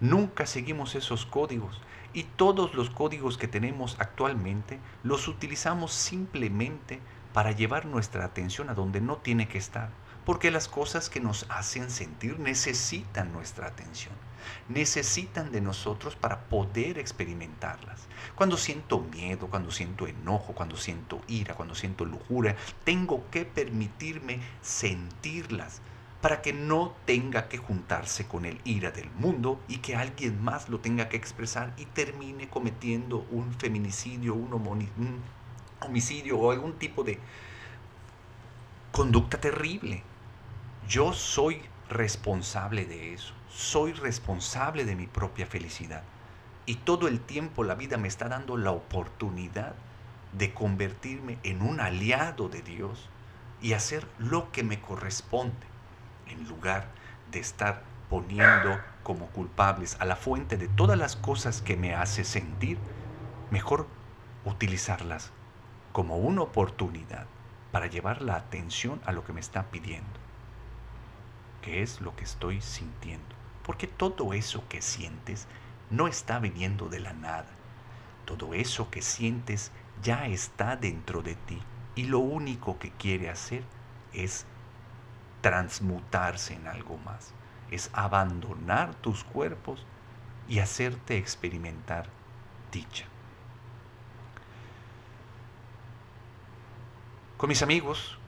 Nunca 0.00 0.44
seguimos 0.44 0.94
esos 0.94 1.24
códigos 1.24 1.80
y 2.12 2.24
todos 2.24 2.74
los 2.74 2.90
códigos 2.90 3.38
que 3.38 3.48
tenemos 3.48 3.96
actualmente 3.98 4.78
los 5.02 5.26
utilizamos 5.26 5.94
simplemente 5.94 7.00
para 7.32 7.52
llevar 7.52 7.86
nuestra 7.86 8.26
atención 8.26 8.68
a 8.68 8.74
donde 8.74 9.00
no 9.00 9.16
tiene 9.16 9.48
que 9.48 9.56
estar, 9.56 9.88
porque 10.24 10.50
las 10.50 10.68
cosas 10.68 11.10
que 11.10 11.20
nos 11.20 11.46
hacen 11.48 11.90
sentir 11.90 12.38
necesitan 12.38 13.32
nuestra 13.32 13.66
atención 13.66 14.14
necesitan 14.68 15.50
de 15.52 15.60
nosotros 15.60 16.16
para 16.16 16.40
poder 16.48 16.98
experimentarlas. 16.98 18.06
Cuando 18.34 18.56
siento 18.56 19.00
miedo, 19.00 19.48
cuando 19.48 19.70
siento 19.70 20.06
enojo, 20.06 20.54
cuando 20.54 20.76
siento 20.76 21.20
ira, 21.28 21.54
cuando 21.54 21.74
siento 21.74 22.04
lujuria, 22.04 22.56
tengo 22.84 23.28
que 23.30 23.44
permitirme 23.44 24.40
sentirlas 24.62 25.80
para 26.20 26.42
que 26.42 26.52
no 26.52 26.94
tenga 27.04 27.48
que 27.48 27.58
juntarse 27.58 28.26
con 28.26 28.44
el 28.44 28.60
ira 28.64 28.90
del 28.90 29.08
mundo 29.12 29.60
y 29.68 29.78
que 29.78 29.94
alguien 29.94 30.42
más 30.42 30.68
lo 30.68 30.80
tenga 30.80 31.08
que 31.08 31.16
expresar 31.16 31.72
y 31.76 31.84
termine 31.86 32.48
cometiendo 32.48 33.24
un 33.30 33.52
feminicidio, 33.54 34.34
un, 34.34 34.52
un 34.52 35.22
homicidio 35.80 36.38
o 36.38 36.50
algún 36.50 36.72
tipo 36.72 37.04
de 37.04 37.20
conducta 38.98 39.40
terrible. 39.40 40.02
Yo 40.88 41.12
soy 41.12 41.62
responsable 41.88 42.84
de 42.84 43.14
eso 43.14 43.32
soy 43.48 43.92
responsable 43.92 44.84
de 44.84 44.96
mi 44.96 45.06
propia 45.06 45.46
felicidad. 45.46 46.02
Y 46.66 46.76
todo 46.76 47.06
el 47.06 47.20
tiempo 47.20 47.62
la 47.64 47.76
vida 47.76 47.96
me 47.96 48.08
está 48.08 48.28
dando 48.28 48.56
la 48.56 48.72
oportunidad 48.72 49.74
de 50.32 50.52
convertirme 50.52 51.38
en 51.44 51.62
un 51.62 51.80
aliado 51.80 52.48
de 52.48 52.62
Dios 52.62 53.08
y 53.62 53.72
hacer 53.72 54.06
lo 54.18 54.50
que 54.52 54.64
me 54.64 54.80
corresponde, 54.80 55.66
en 56.26 56.46
lugar 56.48 56.88
de 57.30 57.38
estar 57.38 57.84
poniendo 58.10 58.78
como 59.02 59.26
culpables 59.26 59.96
a 60.00 60.04
la 60.04 60.16
fuente 60.16 60.56
de 60.56 60.68
todas 60.68 60.98
las 60.98 61.14
cosas 61.14 61.62
que 61.62 61.76
me 61.76 61.94
hace 61.94 62.24
sentir, 62.24 62.78
mejor 63.50 63.86
utilizarlas 64.44 65.30
como 65.92 66.16
una 66.16 66.42
oportunidad 66.42 67.26
para 67.72 67.86
llevar 67.86 68.22
la 68.22 68.36
atención 68.36 69.00
a 69.04 69.12
lo 69.12 69.24
que 69.24 69.32
me 69.32 69.40
está 69.40 69.70
pidiendo, 69.70 70.18
que 71.62 71.82
es 71.82 72.00
lo 72.00 72.16
que 72.16 72.24
estoy 72.24 72.60
sintiendo. 72.60 73.36
Porque 73.62 73.86
todo 73.86 74.32
eso 74.32 74.66
que 74.68 74.80
sientes 74.80 75.46
no 75.90 76.08
está 76.08 76.38
viniendo 76.38 76.88
de 76.88 77.00
la 77.00 77.12
nada. 77.12 77.48
Todo 78.24 78.54
eso 78.54 78.90
que 78.90 79.02
sientes 79.02 79.72
ya 80.02 80.26
está 80.26 80.76
dentro 80.76 81.22
de 81.22 81.34
ti 81.34 81.60
y 81.94 82.04
lo 82.04 82.20
único 82.20 82.78
que 82.78 82.90
quiere 82.92 83.28
hacer 83.28 83.64
es 84.12 84.46
transmutarse 85.40 86.54
en 86.54 86.66
algo 86.66 86.96
más. 86.98 87.32
Es 87.70 87.90
abandonar 87.92 88.94
tus 88.94 89.24
cuerpos 89.24 89.84
y 90.48 90.60
hacerte 90.60 91.18
experimentar 91.18 92.08
dicha. 92.72 93.06
Con 97.38 97.46
mis 97.50 97.62
amigos, 97.62 98.18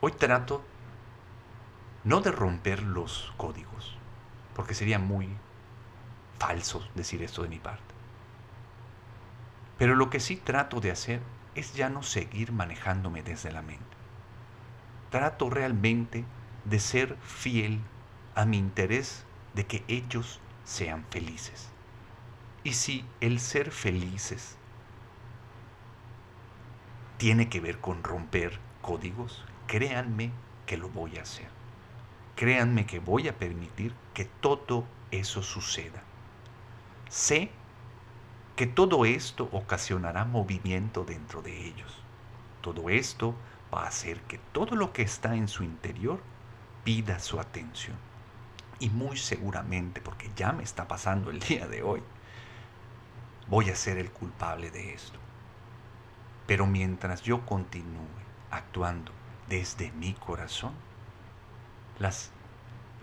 hoy 0.00 0.12
trato 0.12 0.62
no 2.04 2.20
de 2.20 2.30
romper 2.30 2.80
los 2.80 3.32
códigos, 3.36 3.96
porque 4.54 4.72
sería 4.72 5.00
muy 5.00 5.28
falso 6.38 6.88
decir 6.94 7.24
esto 7.24 7.42
de 7.42 7.48
mi 7.48 7.58
parte. 7.58 7.92
Pero 9.78 9.96
lo 9.96 10.10
que 10.10 10.20
sí 10.20 10.36
trato 10.36 10.80
de 10.80 10.92
hacer 10.92 11.20
es 11.56 11.74
ya 11.74 11.88
no 11.88 12.04
seguir 12.04 12.52
manejándome 12.52 13.24
desde 13.24 13.50
la 13.50 13.62
mente. 13.62 13.96
Trato 15.10 15.50
realmente 15.50 16.24
de 16.66 16.78
ser 16.78 17.16
fiel 17.16 17.80
a 18.36 18.44
mi 18.44 18.58
interés 18.58 19.24
de 19.54 19.66
que 19.66 19.82
ellos 19.88 20.38
sean 20.62 21.04
felices. 21.10 21.68
Y 22.62 22.74
si 22.74 23.04
el 23.20 23.40
ser 23.40 23.72
felices 23.72 24.56
tiene 27.20 27.50
que 27.50 27.60
ver 27.60 27.80
con 27.80 28.02
romper 28.02 28.58
códigos, 28.80 29.44
créanme 29.66 30.30
que 30.64 30.78
lo 30.78 30.88
voy 30.88 31.18
a 31.18 31.22
hacer. 31.22 31.48
Créanme 32.34 32.86
que 32.86 32.98
voy 32.98 33.28
a 33.28 33.36
permitir 33.36 33.92
que 34.14 34.24
todo 34.24 34.86
eso 35.10 35.42
suceda. 35.42 36.02
Sé 37.10 37.50
que 38.56 38.66
todo 38.66 39.04
esto 39.04 39.50
ocasionará 39.52 40.24
movimiento 40.24 41.04
dentro 41.04 41.42
de 41.42 41.66
ellos. 41.66 41.94
Todo 42.62 42.88
esto 42.88 43.34
va 43.72 43.84
a 43.84 43.88
hacer 43.88 44.22
que 44.22 44.38
todo 44.38 44.74
lo 44.74 44.94
que 44.94 45.02
está 45.02 45.34
en 45.34 45.48
su 45.48 45.62
interior 45.62 46.22
pida 46.84 47.18
su 47.18 47.38
atención. 47.38 47.98
Y 48.78 48.88
muy 48.88 49.18
seguramente, 49.18 50.00
porque 50.00 50.30
ya 50.36 50.52
me 50.52 50.62
está 50.62 50.88
pasando 50.88 51.30
el 51.30 51.38
día 51.38 51.68
de 51.68 51.82
hoy, 51.82 52.02
voy 53.46 53.68
a 53.68 53.76
ser 53.76 53.98
el 53.98 54.10
culpable 54.10 54.70
de 54.70 54.94
esto. 54.94 55.19
Pero 56.50 56.66
mientras 56.66 57.22
yo 57.22 57.46
continúe 57.46 58.08
actuando 58.50 59.12
desde 59.48 59.92
mi 59.92 60.14
corazón, 60.14 60.72
las 62.00 62.30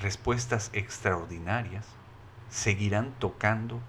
respuestas 0.01 0.69
extraordinarias 0.73 1.85
seguirán 2.49 3.13
tocando 3.19 3.79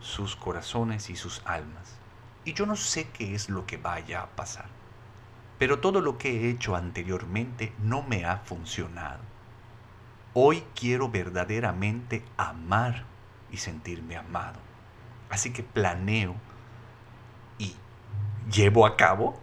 sus 0.00 0.36
corazones 0.36 1.10
y 1.10 1.16
sus 1.16 1.42
almas. 1.44 1.98
Y 2.46 2.54
yo 2.54 2.64
no 2.64 2.76
sé 2.76 3.06
qué 3.10 3.34
es 3.34 3.50
lo 3.50 3.66
que 3.66 3.76
vaya 3.76 4.22
a 4.22 4.30
pasar, 4.30 4.70
pero 5.58 5.80
todo 5.80 6.00
lo 6.00 6.16
que 6.16 6.30
he 6.30 6.48
hecho 6.48 6.74
anteriormente 6.74 7.74
no 7.82 8.00
me 8.00 8.24
ha 8.24 8.38
funcionado. 8.38 9.20
Hoy 10.32 10.64
quiero 10.74 11.10
verdaderamente 11.10 12.24
amar 12.38 13.04
y 13.52 13.58
sentirme 13.58 14.16
amado. 14.16 14.60
Así 15.28 15.52
que 15.52 15.62
planeo 15.62 16.36
llevo 18.50 18.86
a 18.86 18.96
cabo 18.96 19.38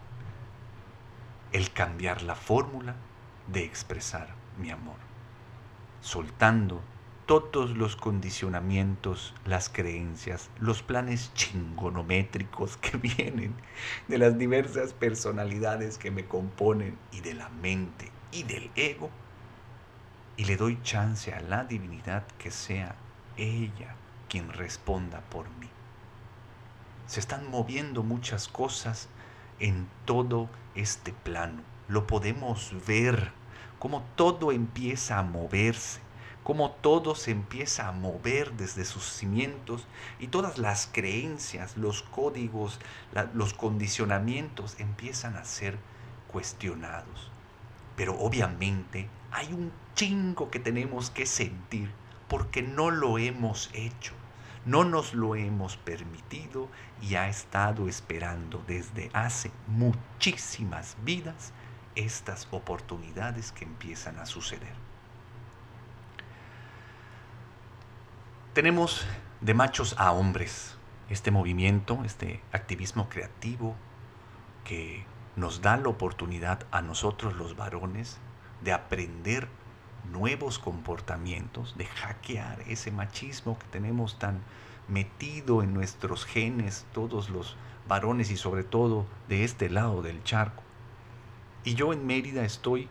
el 1.51 1.72
cambiar 1.72 2.22
la 2.22 2.36
fórmula 2.36 2.96
de 3.48 3.63
expresar 3.63 4.36
mi 4.58 4.70
amor, 4.70 4.98
soltando 6.01 6.81
todos 7.25 7.77
los 7.77 7.96
condicionamientos, 7.96 9.34
las 9.46 9.70
creencias, 9.70 10.50
los 10.60 10.84
planes 10.84 11.34
chingonométricos 11.34 12.77
que 12.77 12.98
vienen 13.17 13.55
de 14.08 14.17
las 14.17 14.38
diversas 14.38 14.93
personalidades 14.93 15.98
que 15.98 16.12
me 16.12 16.25
componen 16.25 16.98
y 17.12 17.22
de 17.22 17.34
la 17.34 17.50
mente 17.50 18.12
y 18.31 18.43
del 18.43 18.70
ego, 18.75 19.10
y 20.38 20.46
le 20.46 20.58
doy 20.58 20.81
chance 20.84 21.34
a 21.34 21.41
la 21.41 21.65
divinidad 21.65 22.25
que 22.38 22.51
sea 22.51 22.96
ella 23.38 23.96
quien 24.29 24.51
responda 24.51 25.22
por 25.29 25.50
mí. 25.58 25.70
Se 27.11 27.19
están 27.19 27.51
moviendo 27.51 28.03
muchas 28.03 28.47
cosas 28.47 29.09
en 29.59 29.85
todo 30.05 30.47
este 30.75 31.11
plano. 31.11 31.61
Lo 31.89 32.07
podemos 32.07 32.73
ver 32.87 33.33
cómo 33.79 34.01
todo 34.15 34.53
empieza 34.53 35.19
a 35.19 35.23
moverse, 35.23 35.99
cómo 36.45 36.71
todo 36.71 37.15
se 37.15 37.31
empieza 37.31 37.89
a 37.89 37.91
mover 37.91 38.53
desde 38.53 38.85
sus 38.85 39.03
cimientos 39.03 39.85
y 40.21 40.27
todas 40.27 40.57
las 40.57 40.87
creencias, 40.89 41.75
los 41.75 42.01
códigos, 42.01 42.79
los 43.33 43.53
condicionamientos 43.55 44.79
empiezan 44.79 45.35
a 45.35 45.43
ser 45.43 45.77
cuestionados. 46.31 47.29
Pero 47.97 48.17
obviamente 48.19 49.09
hay 49.31 49.51
un 49.51 49.73
chingo 49.95 50.49
que 50.49 50.61
tenemos 50.61 51.09
que 51.09 51.25
sentir 51.25 51.91
porque 52.29 52.61
no 52.61 52.89
lo 52.89 53.17
hemos 53.17 53.69
hecho, 53.73 54.13
no 54.65 54.83
nos 54.83 55.13
lo 55.13 55.35
hemos 55.35 55.77
permitido 55.77 56.69
y 57.01 57.15
ha 57.15 57.27
estado 57.27 57.87
esperando 57.87 58.63
desde 58.67 59.09
hace 59.13 59.51
muchísimas 59.67 60.97
vidas 61.03 61.53
estas 61.95 62.47
oportunidades 62.51 63.51
que 63.51 63.65
empiezan 63.65 64.19
a 64.19 64.25
suceder. 64.25 64.73
Tenemos 68.53 69.05
de 69.39 69.53
machos 69.53 69.95
a 69.97 70.11
hombres 70.11 70.77
este 71.09 71.31
movimiento, 71.31 72.03
este 72.05 72.41
activismo 72.51 73.09
creativo 73.09 73.75
que 74.63 75.05
nos 75.35 75.61
da 75.61 75.77
la 75.77 75.89
oportunidad 75.89 76.65
a 76.71 76.81
nosotros 76.81 77.35
los 77.35 77.55
varones 77.55 78.19
de 78.61 78.73
aprender 78.73 79.47
nuevos 80.10 80.60
comportamientos, 80.60 81.77
de 81.77 81.86
hackear 81.86 82.62
ese 82.67 82.91
machismo 82.91 83.58
que 83.60 83.67
tenemos 83.67 84.20
tan 84.20 84.41
metido 84.88 85.63
en 85.63 85.74
nuestros 85.74 86.25
genes, 86.25 86.86
todos 86.93 87.29
los 87.29 87.55
varones 87.88 88.31
y 88.31 88.38
sobre 88.38 88.63
todo 88.63 89.05
de 89.29 89.43
este 89.43 89.70
lado 89.70 90.01
del 90.01 90.24
charco. 90.24 90.63
Y 91.63 91.75
yo 91.75 91.93
en 91.93 92.05
Mérida 92.05 92.43
estoy 92.43 92.89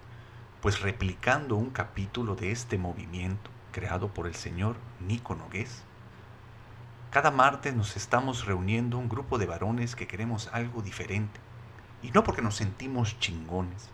pues 0.61 0.81
replicando 0.81 1.57
un 1.57 1.71
capítulo 1.71 2.37
de 2.37 2.53
este 2.53 2.79
movimiento 2.79 3.51
creado 3.73 4.09
por 4.09 4.27
el 4.27 4.35
señor 4.35 4.77
Nico 5.01 5.35
Nogués. 5.35 5.83
Cada 7.11 7.31
martes 7.31 7.75
nos 7.75 7.97
estamos 7.97 8.47
reuniendo 8.47 8.99
un 8.99 9.09
grupo 9.09 9.39
de 9.39 9.47
varones 9.47 9.97
que 9.97 10.07
queremos 10.07 10.49
algo 10.53 10.83
diferente. 10.83 11.41
Y 12.03 12.11
no 12.13 12.25
porque 12.25 12.43
nos 12.43 12.57
sentimos 12.57 13.19
chingones, 13.19 13.91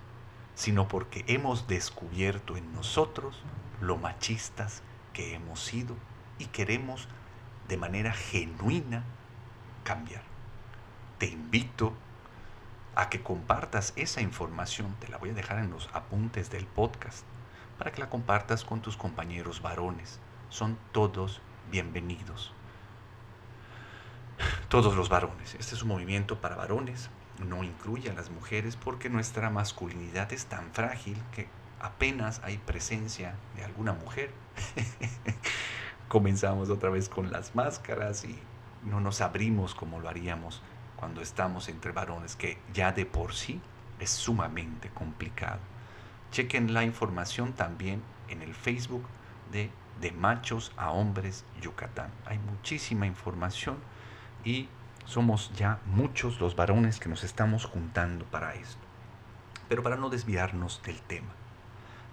sino 0.56 0.88
porque 0.88 1.24
hemos 1.28 1.68
descubierto 1.68 2.56
en 2.56 2.72
nosotros 2.72 3.40
lo 3.80 3.98
machistas 3.98 4.82
que 5.12 5.34
hemos 5.34 5.60
sido 5.60 5.94
y 6.38 6.46
queremos 6.46 7.06
de 7.68 7.76
manera 7.76 8.12
genuina 8.12 9.04
cambiar. 9.84 10.22
Te 11.18 11.26
invito 11.26 11.92
a 12.94 13.10
que 13.10 13.22
compartas 13.22 13.92
esa 13.96 14.22
información, 14.22 14.96
te 14.98 15.08
la 15.08 15.18
voy 15.18 15.30
a 15.30 15.34
dejar 15.34 15.58
en 15.58 15.70
los 15.70 15.90
apuntes 15.92 16.50
del 16.50 16.66
podcast 16.66 17.24
para 17.78 17.92
que 17.92 18.00
la 18.00 18.08
compartas 18.08 18.64
con 18.64 18.80
tus 18.80 18.96
compañeros 18.96 19.60
varones. 19.60 20.18
Son 20.48 20.78
todos 20.92 21.42
bienvenidos. 21.70 22.52
Todos 24.68 24.96
los 24.96 25.10
varones. 25.10 25.54
Este 25.54 25.74
es 25.74 25.82
un 25.82 25.88
movimiento 25.88 26.40
para 26.40 26.56
varones. 26.56 27.10
No 27.44 27.64
incluye 27.64 28.10
a 28.10 28.14
las 28.14 28.30
mujeres 28.30 28.76
porque 28.76 29.10
nuestra 29.10 29.50
masculinidad 29.50 30.32
es 30.32 30.46
tan 30.46 30.72
frágil 30.72 31.16
que 31.32 31.48
apenas 31.80 32.40
hay 32.44 32.58
presencia 32.58 33.34
de 33.56 33.64
alguna 33.64 33.92
mujer. 33.92 34.30
Comenzamos 36.08 36.70
otra 36.70 36.90
vez 36.90 37.08
con 37.08 37.30
las 37.30 37.54
máscaras 37.54 38.24
y 38.24 38.38
no 38.84 39.00
nos 39.00 39.20
abrimos 39.20 39.74
como 39.74 40.00
lo 40.00 40.08
haríamos 40.08 40.62
cuando 40.96 41.20
estamos 41.20 41.68
entre 41.68 41.92
varones, 41.92 42.36
que 42.36 42.58
ya 42.72 42.92
de 42.92 43.04
por 43.04 43.34
sí 43.34 43.60
es 44.00 44.10
sumamente 44.10 44.88
complicado. 44.90 45.60
Chequen 46.30 46.72
la 46.74 46.84
información 46.84 47.52
también 47.52 48.02
en 48.28 48.42
el 48.42 48.54
Facebook 48.54 49.04
de 49.52 49.70
De 50.00 50.12
Machos 50.12 50.72
a 50.76 50.90
Hombres 50.90 51.44
Yucatán. 51.60 52.10
Hay 52.26 52.38
muchísima 52.38 53.06
información 53.06 53.76
y 54.44 54.68
somos 55.06 55.52
ya 55.56 55.80
muchos 55.86 56.40
los 56.40 56.56
varones 56.56 56.98
que 56.98 57.08
nos 57.08 57.24
estamos 57.24 57.64
juntando 57.64 58.24
para 58.26 58.54
esto. 58.54 58.84
Pero 59.68 59.82
para 59.82 59.96
no 59.96 60.10
desviarnos 60.10 60.82
del 60.84 61.00
tema, 61.00 61.32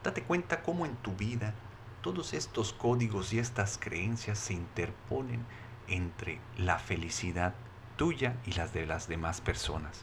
date 0.04 0.24
cuenta 0.24 0.62
cómo 0.62 0.86
en 0.86 0.96
tu 0.98 1.16
vida 1.16 1.54
todos 2.02 2.34
estos 2.34 2.72
códigos 2.72 3.34
y 3.34 3.40
estas 3.40 3.78
creencias 3.78 4.38
se 4.38 4.54
interponen 4.54 5.46
entre 5.88 6.40
la 6.58 6.80
felicidad 6.80 7.54
tuya 7.98 8.36
y 8.46 8.54
las 8.54 8.74
de 8.74 8.86
las 8.86 9.08
demás 9.08 9.42
personas. 9.42 10.02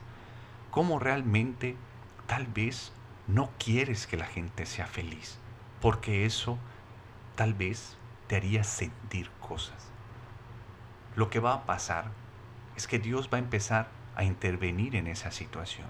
Cómo 0.71 0.99
realmente 0.99 1.77
tal 2.27 2.47
vez 2.47 2.93
no 3.27 3.51
quieres 3.59 4.07
que 4.07 4.17
la 4.17 4.27
gente 4.27 4.67
sea 4.67 4.87
feliz, 4.87 5.39
porque 5.81 6.27
eso 6.27 6.59
tal 7.37 7.55
vez 7.55 7.97
te 8.27 8.37
haría 8.37 8.65
sentir 8.65 9.31
cosas. 9.41 9.89
Lo 11.17 11.31
que 11.31 11.41
va 11.41 11.55
a 11.55 11.67
pasar 11.67 12.13
es 12.81 12.87
que 12.87 12.99
Dios 12.99 13.29
va 13.31 13.37
a 13.37 13.41
empezar 13.41 13.91
a 14.17 14.25
intervenir 14.25 14.97
en 14.97 15.07
esa 15.07 15.31
situación 15.31 15.87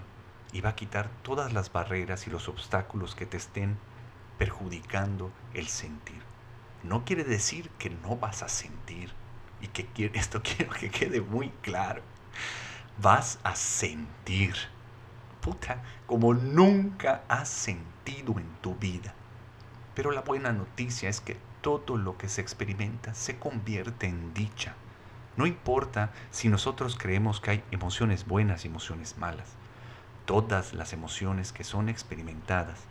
y 0.51 0.59
va 0.59 0.71
a 0.71 0.75
quitar 0.75 1.09
todas 1.23 1.53
las 1.53 1.71
barreras 1.71 2.27
y 2.27 2.29
los 2.29 2.49
obstáculos 2.49 3.15
que 3.15 3.25
te 3.25 3.37
estén 3.37 3.77
perjudicando 4.37 5.31
el 5.53 5.67
sentir. 5.67 6.21
No 6.83 7.05
quiere 7.05 7.23
decir 7.23 7.69
que 7.79 7.89
no 7.89 8.17
vas 8.17 8.43
a 8.43 8.49
sentir 8.49 9.13
y 9.61 9.67
que 9.67 10.11
esto 10.15 10.41
quiero 10.43 10.73
que 10.73 10.89
quede 10.89 11.21
muy 11.21 11.49
claro. 11.61 12.01
Vas 13.01 13.39
a 13.43 13.55
sentir 13.55 14.53
puta, 15.39 15.81
como 16.07 16.33
nunca 16.33 17.23
has 17.29 17.47
sentido 17.47 18.37
en 18.37 18.49
tu 18.61 18.75
vida. 18.75 19.13
Pero 19.95 20.11
la 20.11 20.21
buena 20.21 20.51
noticia 20.51 21.07
es 21.07 21.21
que 21.21 21.37
todo 21.61 21.95
lo 21.95 22.17
que 22.17 22.27
se 22.27 22.41
experimenta 22.41 23.13
se 23.13 23.39
convierte 23.39 24.07
en 24.07 24.33
dicha. 24.33 24.75
No 25.41 25.47
importa 25.47 26.11
si 26.29 26.49
nosotros 26.49 26.95
creemos 26.99 27.41
que 27.41 27.49
hay 27.49 27.63
emociones 27.71 28.27
buenas 28.27 28.63
y 28.63 28.67
emociones 28.67 29.17
malas. 29.17 29.47
Todas 30.27 30.75
las 30.75 30.93
emociones 30.93 31.51
que 31.51 31.63
son 31.63 31.89
experimentadas, 31.89 32.81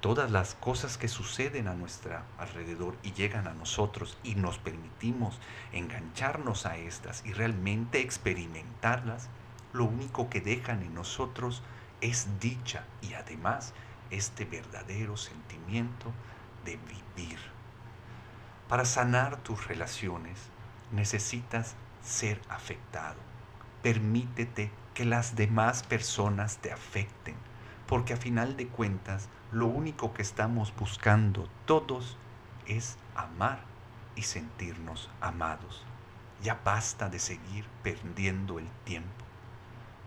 todas 0.00 0.30
las 0.30 0.54
cosas 0.54 0.98
que 0.98 1.08
suceden 1.08 1.66
a 1.66 1.74
nuestro 1.74 2.20
alrededor 2.38 2.94
y 3.02 3.10
llegan 3.10 3.48
a 3.48 3.54
nosotros 3.54 4.18
y 4.22 4.36
nos 4.36 4.58
permitimos 4.58 5.40
engancharnos 5.72 6.64
a 6.64 6.76
estas 6.76 7.26
y 7.26 7.32
realmente 7.32 8.00
experimentarlas, 8.02 9.28
lo 9.72 9.84
único 9.86 10.30
que 10.30 10.40
dejan 10.40 10.82
en 10.82 10.94
nosotros 10.94 11.60
es 12.02 12.28
dicha 12.38 12.84
y 13.02 13.14
además 13.14 13.74
este 14.12 14.44
verdadero 14.44 15.16
sentimiento 15.16 16.12
de 16.64 16.78
vivir. 17.16 17.40
Para 18.68 18.84
sanar 18.84 19.38
tus 19.38 19.66
relaciones 19.66 20.38
necesitas 20.92 21.74
ser 22.06 22.40
afectado. 22.48 23.18
Permítete 23.82 24.70
que 24.94 25.04
las 25.04 25.36
demás 25.36 25.82
personas 25.82 26.58
te 26.58 26.72
afecten, 26.72 27.34
porque 27.86 28.14
a 28.14 28.16
final 28.16 28.56
de 28.56 28.68
cuentas 28.68 29.28
lo 29.52 29.66
único 29.66 30.14
que 30.14 30.22
estamos 30.22 30.74
buscando 30.76 31.48
todos 31.66 32.16
es 32.66 32.96
amar 33.14 33.60
y 34.14 34.22
sentirnos 34.22 35.10
amados. 35.20 35.84
Ya 36.42 36.60
basta 36.64 37.08
de 37.08 37.18
seguir 37.18 37.66
perdiendo 37.82 38.58
el 38.58 38.68
tiempo. 38.84 39.24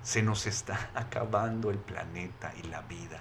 Se 0.02 0.24
nos 0.24 0.48
está 0.48 0.90
acabando 0.96 1.70
el 1.70 1.78
planeta 1.78 2.54
y 2.62 2.68
la 2.68 2.82
vida. 2.82 3.20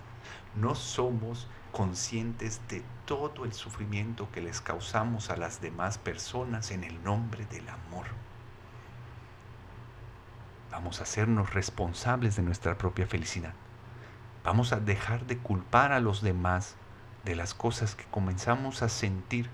No 0.54 0.74
somos 0.74 1.48
conscientes 1.72 2.60
de 2.68 2.82
todo 3.04 3.44
el 3.44 3.52
sufrimiento 3.52 4.30
que 4.32 4.40
les 4.40 4.60
causamos 4.60 5.30
a 5.30 5.36
las 5.36 5.60
demás 5.60 5.98
personas 5.98 6.70
en 6.70 6.84
el 6.84 7.02
nombre 7.02 7.44
del 7.46 7.68
amor. 7.68 8.06
Vamos 10.70 11.00
a 11.00 11.04
hacernos 11.04 11.54
responsables 11.54 12.36
de 12.36 12.42
nuestra 12.42 12.76
propia 12.76 13.06
felicidad. 13.06 13.54
Vamos 14.44 14.72
a 14.72 14.80
dejar 14.80 15.26
de 15.26 15.38
culpar 15.38 15.92
a 15.92 16.00
los 16.00 16.22
demás 16.22 16.76
de 17.24 17.34
las 17.34 17.54
cosas 17.54 17.94
que 17.94 18.04
comenzamos 18.04 18.82
a 18.82 18.88
sentir 18.88 19.50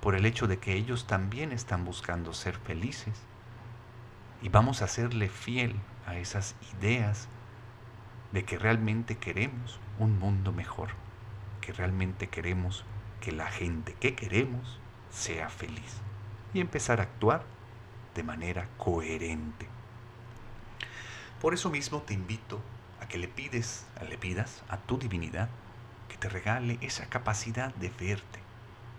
por 0.00 0.14
el 0.14 0.26
hecho 0.26 0.46
de 0.46 0.58
que 0.58 0.74
ellos 0.74 1.06
también 1.06 1.52
están 1.52 1.84
buscando 1.84 2.32
ser 2.32 2.56
felices. 2.56 3.20
Y 4.42 4.48
vamos 4.48 4.82
a 4.82 4.88
serle 4.88 5.28
fiel 5.28 5.76
a 6.06 6.16
esas 6.16 6.54
ideas 6.78 7.28
de 8.32 8.44
que 8.44 8.58
realmente 8.58 9.16
queremos 9.16 9.80
un 9.98 10.18
mundo 10.18 10.52
mejor, 10.52 10.90
que 11.60 11.72
realmente 11.72 12.28
queremos 12.28 12.84
que 13.20 13.32
la 13.32 13.46
gente 13.46 13.94
que 13.94 14.14
queremos 14.14 14.80
sea 15.10 15.48
feliz 15.48 16.00
y 16.54 16.60
empezar 16.60 17.00
a 17.00 17.04
actuar 17.04 17.42
de 18.14 18.22
manera 18.22 18.68
coherente. 18.76 19.77
Por 21.40 21.54
eso 21.54 21.70
mismo 21.70 22.02
te 22.02 22.14
invito 22.14 22.60
a 23.00 23.06
que 23.06 23.16
le 23.16 23.28
pides, 23.28 23.84
le 24.08 24.18
pidas 24.18 24.64
a 24.68 24.76
tu 24.76 24.98
divinidad 24.98 25.48
que 26.08 26.16
te 26.16 26.28
regale 26.28 26.78
esa 26.80 27.06
capacidad 27.06 27.72
de 27.76 27.90
verte, 27.90 28.40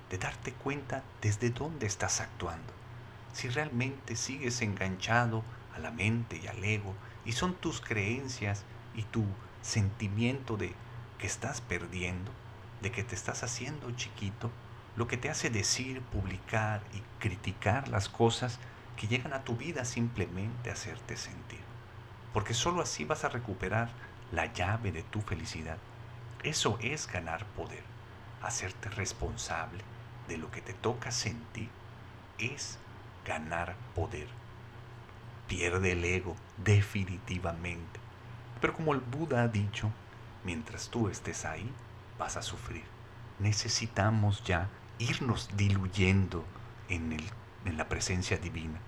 de 0.09 0.17
darte 0.17 0.53
cuenta 0.53 1.03
desde 1.21 1.49
dónde 1.49 1.85
estás 1.85 2.21
actuando. 2.21 2.71
Si 3.33 3.49
realmente 3.49 4.15
sigues 4.15 4.61
enganchado 4.61 5.43
a 5.75 5.79
la 5.79 5.91
mente 5.91 6.39
y 6.41 6.47
al 6.47 6.63
ego, 6.63 6.95
y 7.25 7.33
son 7.33 7.55
tus 7.55 7.81
creencias 7.81 8.63
y 8.95 9.03
tu 9.03 9.25
sentimiento 9.61 10.55
de 10.55 10.73
que 11.17 11.27
estás 11.27 11.59
perdiendo, 11.59 12.31
de 12.81 12.91
que 12.91 13.03
te 13.03 13.15
estás 13.15 13.43
haciendo 13.43 13.91
chiquito, 13.91 14.49
lo 14.95 15.09
que 15.09 15.17
te 15.17 15.29
hace 15.29 15.49
decir, 15.49 16.01
publicar 16.03 16.81
y 16.93 17.01
criticar 17.21 17.89
las 17.89 18.07
cosas 18.07 18.59
que 18.95 19.07
llegan 19.07 19.33
a 19.33 19.43
tu 19.43 19.57
vida 19.57 19.83
simplemente 19.83 20.69
a 20.69 20.73
hacerte 20.73 21.17
sentir. 21.17 21.68
Porque 22.33 22.53
sólo 22.53 22.81
así 22.81 23.05
vas 23.05 23.23
a 23.23 23.29
recuperar 23.29 23.89
la 24.31 24.51
llave 24.53 24.91
de 24.91 25.03
tu 25.03 25.21
felicidad. 25.21 25.77
Eso 26.43 26.77
es 26.81 27.07
ganar 27.07 27.45
poder, 27.47 27.83
hacerte 28.41 28.89
responsable 28.89 29.83
de 30.27 30.37
lo 30.37 30.51
que 30.51 30.61
te 30.61 30.73
toca 30.73 31.11
sentir, 31.11 31.69
es 32.37 32.77
ganar 33.25 33.75
poder. 33.95 34.27
Pierde 35.47 35.93
el 35.93 36.05
ego, 36.05 36.35
definitivamente. 36.57 37.99
Pero 38.61 38.73
como 38.73 38.93
el 38.93 38.99
Buda 38.99 39.41
ha 39.41 39.47
dicho, 39.47 39.91
mientras 40.43 40.89
tú 40.89 41.09
estés 41.09 41.45
ahí, 41.45 41.69
vas 42.19 42.37
a 42.37 42.43
sufrir. 42.43 42.83
Necesitamos 43.39 44.43
ya 44.43 44.69
irnos 44.99 45.49
diluyendo 45.55 46.45
en, 46.89 47.13
el, 47.13 47.23
en 47.65 47.77
la 47.77 47.89
presencia 47.89 48.37
divina. 48.37 48.79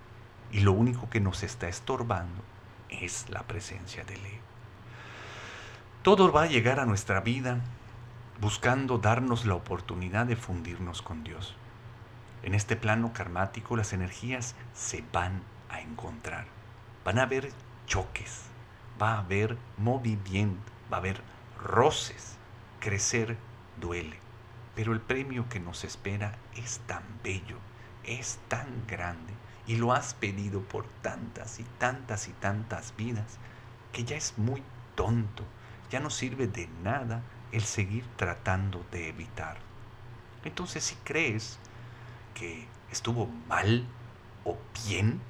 Y 0.52 0.60
lo 0.60 0.74
único 0.74 1.10
que 1.10 1.20
nos 1.20 1.42
está 1.44 1.68
estorbando 1.68 2.44
es 2.92 3.30
la 3.30 3.44
presencia 3.44 4.04
del 4.04 4.24
ego. 4.26 4.44
Todo 6.04 6.32
va 6.32 6.44
a 6.44 6.48
llegar 6.48 6.80
a 6.80 6.86
nuestra 6.86 7.22
vida 7.22 7.62
buscando 8.40 8.98
darnos 8.98 9.46
la 9.46 9.56
oportunidad 9.56 10.26
de 10.26 10.36
fundirnos 10.36 11.02
con 11.02 11.24
Dios. 11.24 11.56
En 12.44 12.56
este 12.56 12.76
plano 12.76 13.14
karmático 13.14 13.76
las 13.78 13.94
energías 13.94 14.56
se 14.74 15.04
van 15.14 15.44
a 15.70 15.82
encontrar. 15.82 16.46
Van 17.06 17.20
a 17.20 17.24
haber 17.24 17.52
choques, 17.86 18.46
va 19.02 19.14
a 19.14 19.20
haber 19.20 19.58
movimiento, 19.78 20.72
va 20.92 20.98
a 20.98 21.00
haber 21.00 21.22
roces. 21.64 22.38
Crecer 22.80 23.38
duele, 23.80 24.18
pero 24.76 24.94
el 24.94 25.02
premio 25.02 25.48
que 25.50 25.60
nos 25.60 25.84
espera 25.84 26.36
es 26.56 26.80
tan 26.88 27.04
bello, 27.24 27.58
es 28.04 28.40
tan 28.48 28.88
grande 28.88 29.34
y 29.72 29.78
lo 29.78 29.94
has 29.94 30.14
pedido 30.14 30.60
por 30.60 30.86
tantas 31.02 31.62
y 31.62 31.64
tantas 31.64 32.28
y 32.28 32.34
tantas 32.34 32.94
vidas 32.98 33.38
que 33.94 34.04
ya 34.04 34.18
es 34.18 34.38
muy 34.38 34.62
tonto, 34.96 35.46
ya 35.90 36.02
no 36.02 36.10
sirve 36.10 36.48
de 36.48 36.68
nada 36.84 37.22
el 37.54 37.62
seguir 37.62 38.04
tratando 38.18 38.86
de 38.92 39.08
evitar. 39.08 39.60
Entonces 40.44 40.84
si 40.84 40.96
crees 41.06 41.58
que 42.34 42.68
estuvo 42.92 43.28
mal 43.48 43.88
o 44.44 44.58
bien, 44.90 45.22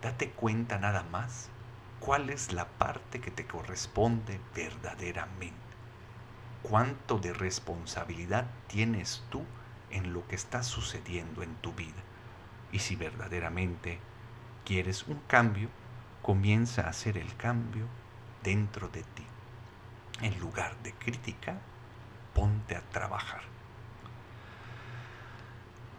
date 0.00 0.30
cuenta 0.30 0.78
nada 0.78 1.02
más 1.10 1.48
cuál 1.98 2.30
es 2.30 2.52
la 2.52 2.68
parte 2.68 3.20
que 3.20 3.32
te 3.32 3.48
corresponde 3.48 4.40
verdaderamente. 4.54 5.56
Cuánto 6.62 7.18
de 7.18 7.32
responsabilidad 7.32 8.46
tienes 8.68 9.24
tú 9.28 9.42
en 9.90 10.12
lo 10.12 10.24
que 10.28 10.36
está 10.36 10.62
sucediendo 10.62 11.42
en 11.42 11.56
tu 11.56 11.72
vida. 11.72 12.04
Y 12.72 12.80
si 12.80 12.96
verdaderamente 12.96 13.98
quieres 14.64 15.06
un 15.06 15.20
cambio, 15.26 15.70
comienza 16.22 16.82
a 16.82 16.90
hacer 16.90 17.16
el 17.16 17.34
cambio 17.36 17.86
dentro 18.42 18.88
de 18.88 19.02
ti. 19.02 19.24
En 20.20 20.38
lugar 20.40 20.76
de 20.82 20.92
crítica, 20.92 21.58
ponte 22.34 22.76
a 22.76 22.82
trabajar. 22.82 23.42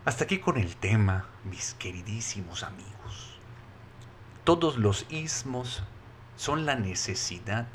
Hasta 0.05 0.25
aquí 0.25 0.39
con 0.39 0.57
el 0.57 0.75
tema, 0.75 1.25
mis 1.45 1.73
queridísimos 1.73 2.63
amigos. 2.63 3.39
Todos 4.43 4.77
los 4.77 5.05
ismos 5.09 5.83
son 6.35 6.65
la 6.65 6.75
necesidad 6.75 7.67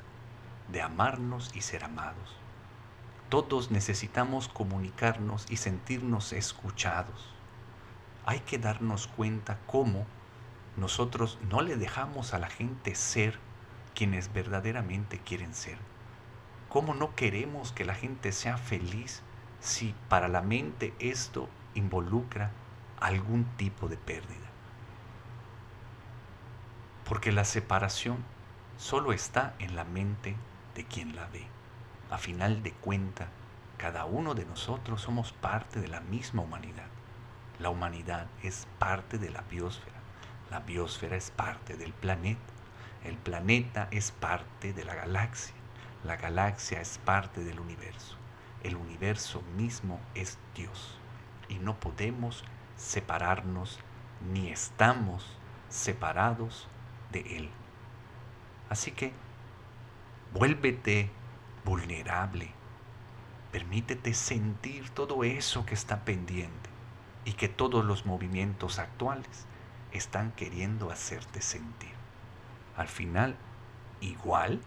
de 0.70 0.82
amarnos 0.82 1.50
y 1.54 1.60
ser 1.60 1.84
amados. 1.84 2.36
Todos 3.28 3.70
necesitamos 3.70 4.48
comunicarnos 4.48 5.46
y 5.50 5.56
sentirnos 5.56 6.32
escuchados 6.32 7.33
hay 8.26 8.40
que 8.40 8.58
darnos 8.58 9.06
cuenta 9.06 9.58
cómo 9.66 10.06
nosotros 10.76 11.38
no 11.50 11.60
le 11.60 11.76
dejamos 11.76 12.34
a 12.34 12.38
la 12.38 12.48
gente 12.48 12.94
ser 12.94 13.38
quienes 13.94 14.32
verdaderamente 14.32 15.18
quieren 15.18 15.54
ser. 15.54 15.78
Cómo 16.68 16.94
no 16.94 17.14
queremos 17.14 17.72
que 17.72 17.84
la 17.84 17.94
gente 17.94 18.32
sea 18.32 18.56
feliz 18.56 19.22
si 19.60 19.94
para 20.08 20.28
la 20.28 20.42
mente 20.42 20.94
esto 20.98 21.48
involucra 21.74 22.50
algún 23.00 23.44
tipo 23.56 23.88
de 23.88 23.96
pérdida. 23.96 24.50
Porque 27.04 27.32
la 27.32 27.44
separación 27.44 28.24
solo 28.76 29.12
está 29.12 29.54
en 29.58 29.76
la 29.76 29.84
mente 29.84 30.36
de 30.74 30.84
quien 30.84 31.14
la 31.14 31.26
ve. 31.26 31.46
A 32.10 32.18
final 32.18 32.62
de 32.62 32.72
cuenta, 32.72 33.28
cada 33.76 34.04
uno 34.06 34.34
de 34.34 34.44
nosotros 34.44 35.02
somos 35.02 35.32
parte 35.32 35.80
de 35.80 35.88
la 35.88 36.00
misma 36.00 36.42
humanidad. 36.42 36.93
La 37.60 37.70
humanidad 37.70 38.26
es 38.42 38.66
parte 38.80 39.16
de 39.16 39.30
la 39.30 39.42
biosfera. 39.42 40.00
La 40.50 40.60
biosfera 40.60 41.16
es 41.16 41.30
parte 41.30 41.76
del 41.76 41.92
planeta. 41.92 42.40
El 43.04 43.16
planeta 43.16 43.86
es 43.92 44.10
parte 44.10 44.72
de 44.72 44.84
la 44.84 44.94
galaxia. 44.96 45.54
La 46.02 46.16
galaxia 46.16 46.80
es 46.80 46.98
parte 46.98 47.44
del 47.44 47.60
universo. 47.60 48.16
El 48.64 48.74
universo 48.74 49.40
mismo 49.56 50.00
es 50.16 50.36
Dios. 50.56 50.98
Y 51.48 51.60
no 51.60 51.78
podemos 51.78 52.44
separarnos 52.76 53.78
ni 54.32 54.48
estamos 54.48 55.24
separados 55.68 56.66
de 57.12 57.36
Él. 57.36 57.50
Así 58.68 58.90
que 58.90 59.12
vuélvete 60.32 61.08
vulnerable. 61.64 62.50
Permítete 63.52 64.12
sentir 64.12 64.90
todo 64.90 65.22
eso 65.22 65.64
que 65.64 65.74
está 65.74 66.04
pendiente 66.04 66.73
y 67.24 67.32
que 67.32 67.48
todos 67.48 67.84
los 67.84 68.06
movimientos 68.06 68.78
actuales 68.78 69.46
están 69.92 70.32
queriendo 70.32 70.90
hacerte 70.90 71.40
sentir. 71.40 71.92
Al 72.76 72.88
final, 72.88 73.36
igual, 74.00 74.60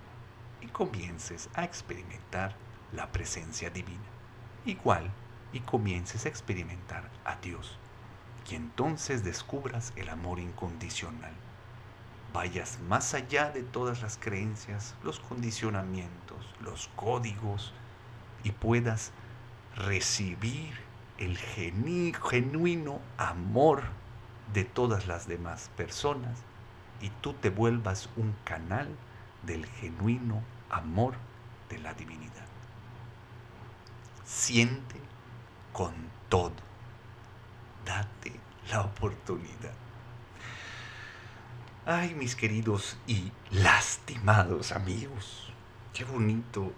y 0.61 0.67
comiences 0.67 1.49
a 1.53 1.63
experimentar 1.63 2.55
la 2.93 3.11
presencia 3.11 3.69
divina. 3.69 3.99
Igual, 4.65 5.11
y 5.53 5.59
comiences 5.59 6.25
a 6.25 6.29
experimentar 6.29 7.09
a 7.25 7.35
Dios. 7.37 7.77
Y 8.49 8.55
entonces 8.55 9.23
descubras 9.23 9.93
el 9.95 10.09
amor 10.09 10.39
incondicional. 10.39 11.33
Vayas 12.33 12.79
más 12.87 13.13
allá 13.13 13.51
de 13.51 13.63
todas 13.63 14.01
las 14.01 14.17
creencias, 14.17 14.95
los 15.03 15.19
condicionamientos, 15.19 16.45
los 16.61 16.89
códigos, 16.95 17.73
y 18.43 18.51
puedas 18.51 19.11
recibir 19.75 20.86
el 21.17 21.37
genuino 21.37 23.01
amor 23.17 23.83
de 24.53 24.63
todas 24.63 25.07
las 25.07 25.27
demás 25.27 25.69
personas 25.75 26.39
y 27.01 27.09
tú 27.09 27.33
te 27.33 27.49
vuelvas 27.49 28.09
un 28.15 28.35
canal 28.43 28.87
del 29.43 29.65
genuino 29.65 30.43
amor 30.69 31.15
de 31.69 31.79
la 31.79 31.93
divinidad. 31.93 32.45
Siente 34.25 34.99
con 35.73 35.93
todo. 36.29 36.53
Date 37.85 38.33
la 38.69 38.81
oportunidad. 38.81 39.73
Ay, 41.85 42.13
mis 42.15 42.35
queridos 42.35 42.97
y 43.07 43.31
lastimados 43.49 44.73
amigos, 44.73 45.53
qué 45.93 46.03
bonito 46.03 46.73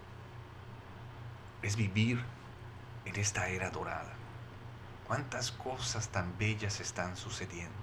es 1.62 1.74
vivir 1.74 2.22
en 3.04 3.16
esta 3.16 3.48
era 3.48 3.70
dorada 3.70 4.19
cuántas 5.10 5.50
cosas 5.50 6.10
tan 6.10 6.38
bellas 6.38 6.78
están 6.78 7.16
sucediendo, 7.16 7.82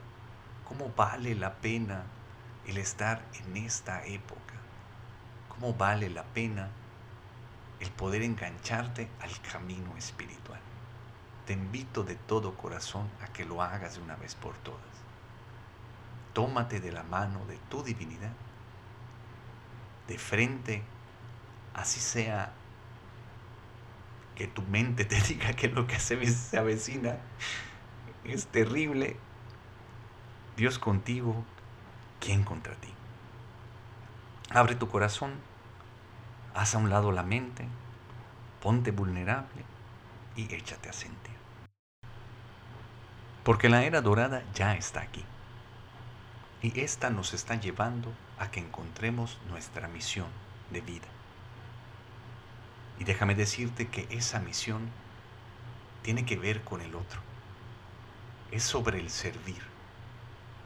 cómo 0.63 0.94
vale 0.96 1.36
la 1.36 1.56
pena 1.56 2.04
el 2.66 2.78
estar 2.78 3.22
en 3.34 3.58
esta 3.58 4.06
época, 4.06 4.54
cómo 5.50 5.74
vale 5.74 6.10
la 6.10 6.24
pena 6.24 6.70
el 7.82 7.92
poder 7.92 8.22
engancharte 8.22 9.10
al 9.20 9.42
camino 9.42 9.98
espiritual. 9.98 10.62
Te 11.46 11.52
invito 11.52 12.06
de 12.06 12.16
todo 12.16 12.56
corazón 12.56 13.10
a 13.22 13.28
que 13.34 13.44
lo 13.44 13.62
hagas 13.62 13.96
de 13.96 14.04
una 14.04 14.16
vez 14.16 14.34
por 14.34 14.56
todas. 14.60 14.80
Tómate 16.32 16.80
de 16.80 16.94
la 16.94 17.04
mano 17.04 17.46
de 17.48 17.58
tu 17.70 17.84
divinidad, 17.84 18.32
de 20.08 20.18
frente, 20.18 20.82
así 21.74 22.00
sea 22.00 22.54
que 24.38 24.45
tu 24.47 24.62
mente 24.62 25.04
te 25.04 25.19
diga 25.28 25.54
que 25.54 25.67
lo 25.67 25.88
que 25.88 26.00
se 26.00 26.58
avecina 26.58 27.17
es 28.23 28.45
terrible. 28.47 29.17
Dios 30.56 30.78
contigo, 30.78 31.43
¿quién 32.19 32.43
contra 32.43 32.76
ti? 32.76 32.93
Abre 34.52 34.76
tu 34.76 34.88
corazón, 34.89 35.34
haz 36.54 36.76
a 36.76 36.78
un 36.78 36.89
lado 36.89 37.12
la 37.12 37.23
mente, 37.23 37.67
ponte 38.62 38.91
vulnerable 38.91 39.63
y 40.36 40.54
échate 40.54 40.89
a 40.89 40.93
sentir. 40.93 41.36
Porque 43.43 43.69
la 43.69 43.86
era 43.86 44.02
dorada 44.02 44.43
ya 44.54 44.76
está 44.76 45.02
aquí. 45.02 45.26
Y 46.62 46.80
esta 46.80 47.10
nos 47.10 47.34
está 47.34 47.56
llevando 47.56 48.13
a 48.39 48.52
que 48.52 48.60
encontremos 48.60 49.39
nuestra 49.50 49.88
misión 49.88 50.28
de 50.71 50.82
vida. 50.82 51.08
Y 53.00 53.04
déjame 53.04 53.36
decirte 53.36 53.88
que 53.88 54.08
esa 54.10 54.40
misión 54.40 54.90
tiene 56.02 56.26
que 56.26 56.38
ver 56.38 56.64
con 56.64 56.82
el 56.82 56.96
otro. 56.96 57.20
Es 58.52 58.64
sobre 58.64 59.00
el 59.00 59.10
servir. 59.10 59.62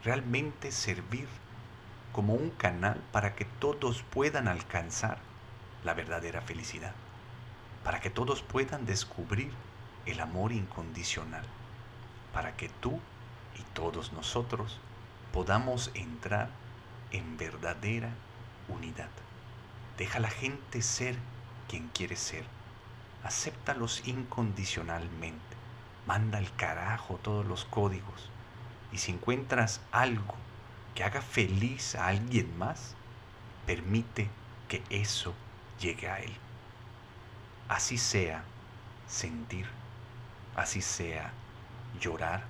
Realmente 0.04 0.72
servir 0.72 1.28
como 2.12 2.34
un 2.34 2.50
canal 2.50 3.00
para 3.10 3.34
que 3.34 3.44
todos 3.44 4.02
puedan 4.02 4.48
alcanzar 4.48 5.18
la 5.84 5.94
verdadera 5.94 6.42
felicidad, 6.42 6.92
para 7.84 8.00
que 8.00 8.10
todos 8.10 8.42
puedan 8.42 8.86
descubrir 8.86 9.50
el 10.06 10.20
amor 10.20 10.52
incondicional, 10.52 11.44
para 12.32 12.56
que 12.56 12.68
tú 12.68 13.00
y 13.58 13.62
todos 13.74 14.12
nosotros 14.12 14.78
podamos 15.32 15.90
entrar 15.94 16.50
en 17.10 17.36
verdadera 17.36 18.10
unidad. 18.68 19.10
Deja 19.98 20.18
a 20.18 20.22
la 20.22 20.30
gente 20.30 20.82
ser 20.82 21.16
quien 21.72 21.88
quiere 21.88 22.16
ser. 22.16 22.44
Acéptalos 23.24 24.06
incondicionalmente. 24.06 25.56
Manda 26.06 26.36
al 26.36 26.54
carajo 26.54 27.18
todos 27.22 27.46
los 27.46 27.64
códigos. 27.64 28.28
Y 28.92 28.98
si 28.98 29.10
encuentras 29.10 29.80
algo 29.90 30.34
que 30.94 31.02
haga 31.02 31.22
feliz 31.22 31.94
a 31.94 32.08
alguien 32.08 32.58
más, 32.58 32.94
permite 33.64 34.28
que 34.68 34.82
eso 34.90 35.32
llegue 35.80 36.10
a 36.10 36.18
él. 36.18 36.36
Así 37.70 37.96
sea 37.96 38.44
sentir, 39.08 39.64
así 40.54 40.82
sea 40.82 41.32
llorar, 41.98 42.44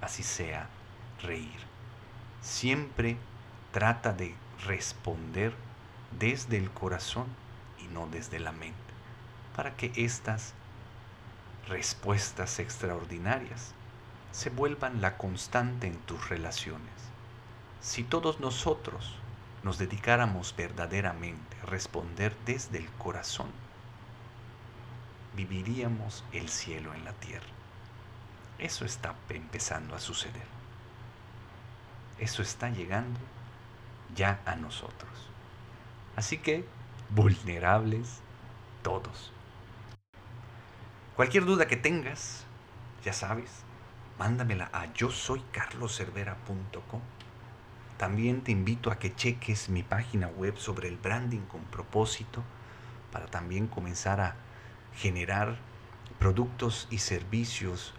así 0.00 0.22
sea 0.22 0.66
reír. 1.22 1.60
Siempre 2.40 3.18
trata 3.70 4.14
de 4.14 4.34
responder 4.64 5.54
desde 6.18 6.56
el 6.56 6.70
corazón 6.70 7.26
no 7.86 8.06
desde 8.06 8.38
la 8.38 8.52
mente, 8.52 8.76
para 9.54 9.76
que 9.76 9.92
estas 9.96 10.54
respuestas 11.68 12.58
extraordinarias 12.58 13.72
se 14.32 14.50
vuelvan 14.50 15.00
la 15.00 15.16
constante 15.16 15.86
en 15.86 15.96
tus 15.96 16.28
relaciones. 16.28 16.92
Si 17.80 18.04
todos 18.04 18.40
nosotros 18.40 19.14
nos 19.62 19.78
dedicáramos 19.78 20.54
verdaderamente 20.56 21.56
a 21.62 21.66
responder 21.66 22.36
desde 22.44 22.78
el 22.78 22.88
corazón, 22.92 23.50
viviríamos 25.34 26.24
el 26.32 26.48
cielo 26.48 26.94
en 26.94 27.04
la 27.04 27.12
tierra. 27.12 27.46
Eso 28.58 28.84
está 28.84 29.14
empezando 29.28 29.94
a 29.94 30.00
suceder. 30.00 30.46
Eso 32.18 32.42
está 32.42 32.70
llegando 32.70 33.20
ya 34.14 34.40
a 34.46 34.56
nosotros. 34.56 35.10
Así 36.16 36.38
que, 36.38 36.64
vulnerables 37.10 38.20
todos. 38.82 39.32
Cualquier 41.16 41.44
duda 41.44 41.66
que 41.66 41.76
tengas, 41.76 42.44
ya 43.04 43.12
sabes, 43.12 43.50
mándamela 44.18 44.68
a 44.72 44.92
yo 44.92 45.10
soy 45.10 45.40
carloservera.com. 45.52 47.00
También 47.96 48.42
te 48.42 48.52
invito 48.52 48.90
a 48.90 48.98
que 48.98 49.14
cheques 49.14 49.68
mi 49.70 49.82
página 49.82 50.28
web 50.28 50.56
sobre 50.58 50.88
el 50.88 50.98
branding 50.98 51.40
con 51.40 51.62
propósito 51.62 52.42
para 53.10 53.26
también 53.26 53.66
comenzar 53.66 54.20
a 54.20 54.36
generar 54.94 55.56
productos 56.18 56.86
y 56.90 56.98
servicios 56.98 57.94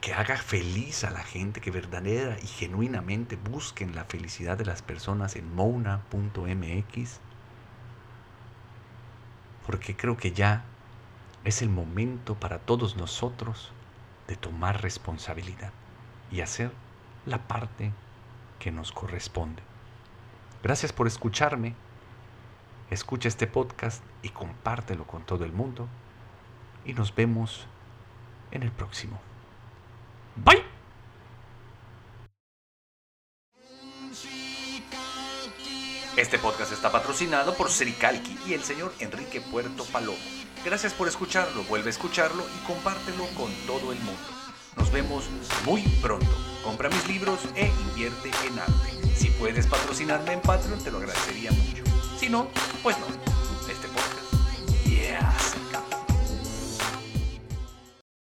que 0.00 0.14
haga 0.14 0.36
feliz 0.36 1.04
a 1.04 1.10
la 1.10 1.22
gente, 1.22 1.60
que 1.60 1.70
verdadera 1.70 2.36
y 2.42 2.46
genuinamente 2.46 3.36
busquen 3.36 3.94
la 3.94 4.04
felicidad 4.04 4.56
de 4.56 4.64
las 4.64 4.82
personas 4.82 5.36
en 5.36 5.54
mouna.mx, 5.54 7.20
porque 9.70 9.94
creo 9.94 10.16
que 10.16 10.32
ya 10.32 10.64
es 11.44 11.62
el 11.62 11.68
momento 11.68 12.34
para 12.34 12.58
todos 12.58 12.96
nosotros 12.96 13.70
de 14.26 14.34
tomar 14.34 14.82
responsabilidad 14.82 15.70
y 16.32 16.40
hacer 16.40 16.72
la 17.24 17.46
parte 17.46 17.92
que 18.58 18.72
nos 18.72 18.90
corresponde. 18.90 19.62
Gracias 20.64 20.92
por 20.92 21.06
escucharme. 21.06 21.76
Escucha 22.90 23.28
este 23.28 23.46
podcast 23.46 24.02
y 24.24 24.30
compártelo 24.30 25.04
con 25.04 25.22
todo 25.22 25.44
el 25.44 25.52
mundo. 25.52 25.86
Y 26.84 26.92
nos 26.94 27.14
vemos 27.14 27.68
en 28.50 28.64
el 28.64 28.72
próximo. 28.72 29.20
Bye. 30.34 30.69
Este 36.16 36.38
podcast 36.38 36.72
está 36.72 36.90
patrocinado 36.90 37.54
por 37.54 37.70
Sericalqui 37.70 38.36
y 38.44 38.54
el 38.54 38.64
señor 38.64 38.92
Enrique 38.98 39.40
Puerto 39.40 39.84
Palomo. 39.84 40.18
Gracias 40.64 40.92
por 40.92 41.06
escucharlo, 41.06 41.62
vuelve 41.64 41.86
a 41.86 41.90
escucharlo 41.90 42.44
y 42.56 42.66
compártelo 42.66 43.26
con 43.36 43.52
todo 43.66 43.92
el 43.92 43.98
mundo. 44.00 44.20
Nos 44.76 44.90
vemos 44.90 45.24
muy 45.64 45.82
pronto. 46.02 46.26
Compra 46.64 46.88
mis 46.88 47.06
libros 47.06 47.38
e 47.54 47.68
invierte 47.88 48.30
en 48.44 48.58
arte. 48.58 49.14
Si 49.16 49.28
puedes 49.30 49.66
patrocinarme 49.66 50.32
en 50.32 50.40
Patreon, 50.40 50.82
te 50.82 50.90
lo 50.90 50.98
agradecería 50.98 51.52
mucho. 51.52 51.84
Si 52.18 52.28
no, 52.28 52.48
pues 52.82 52.96
no. 52.98 53.39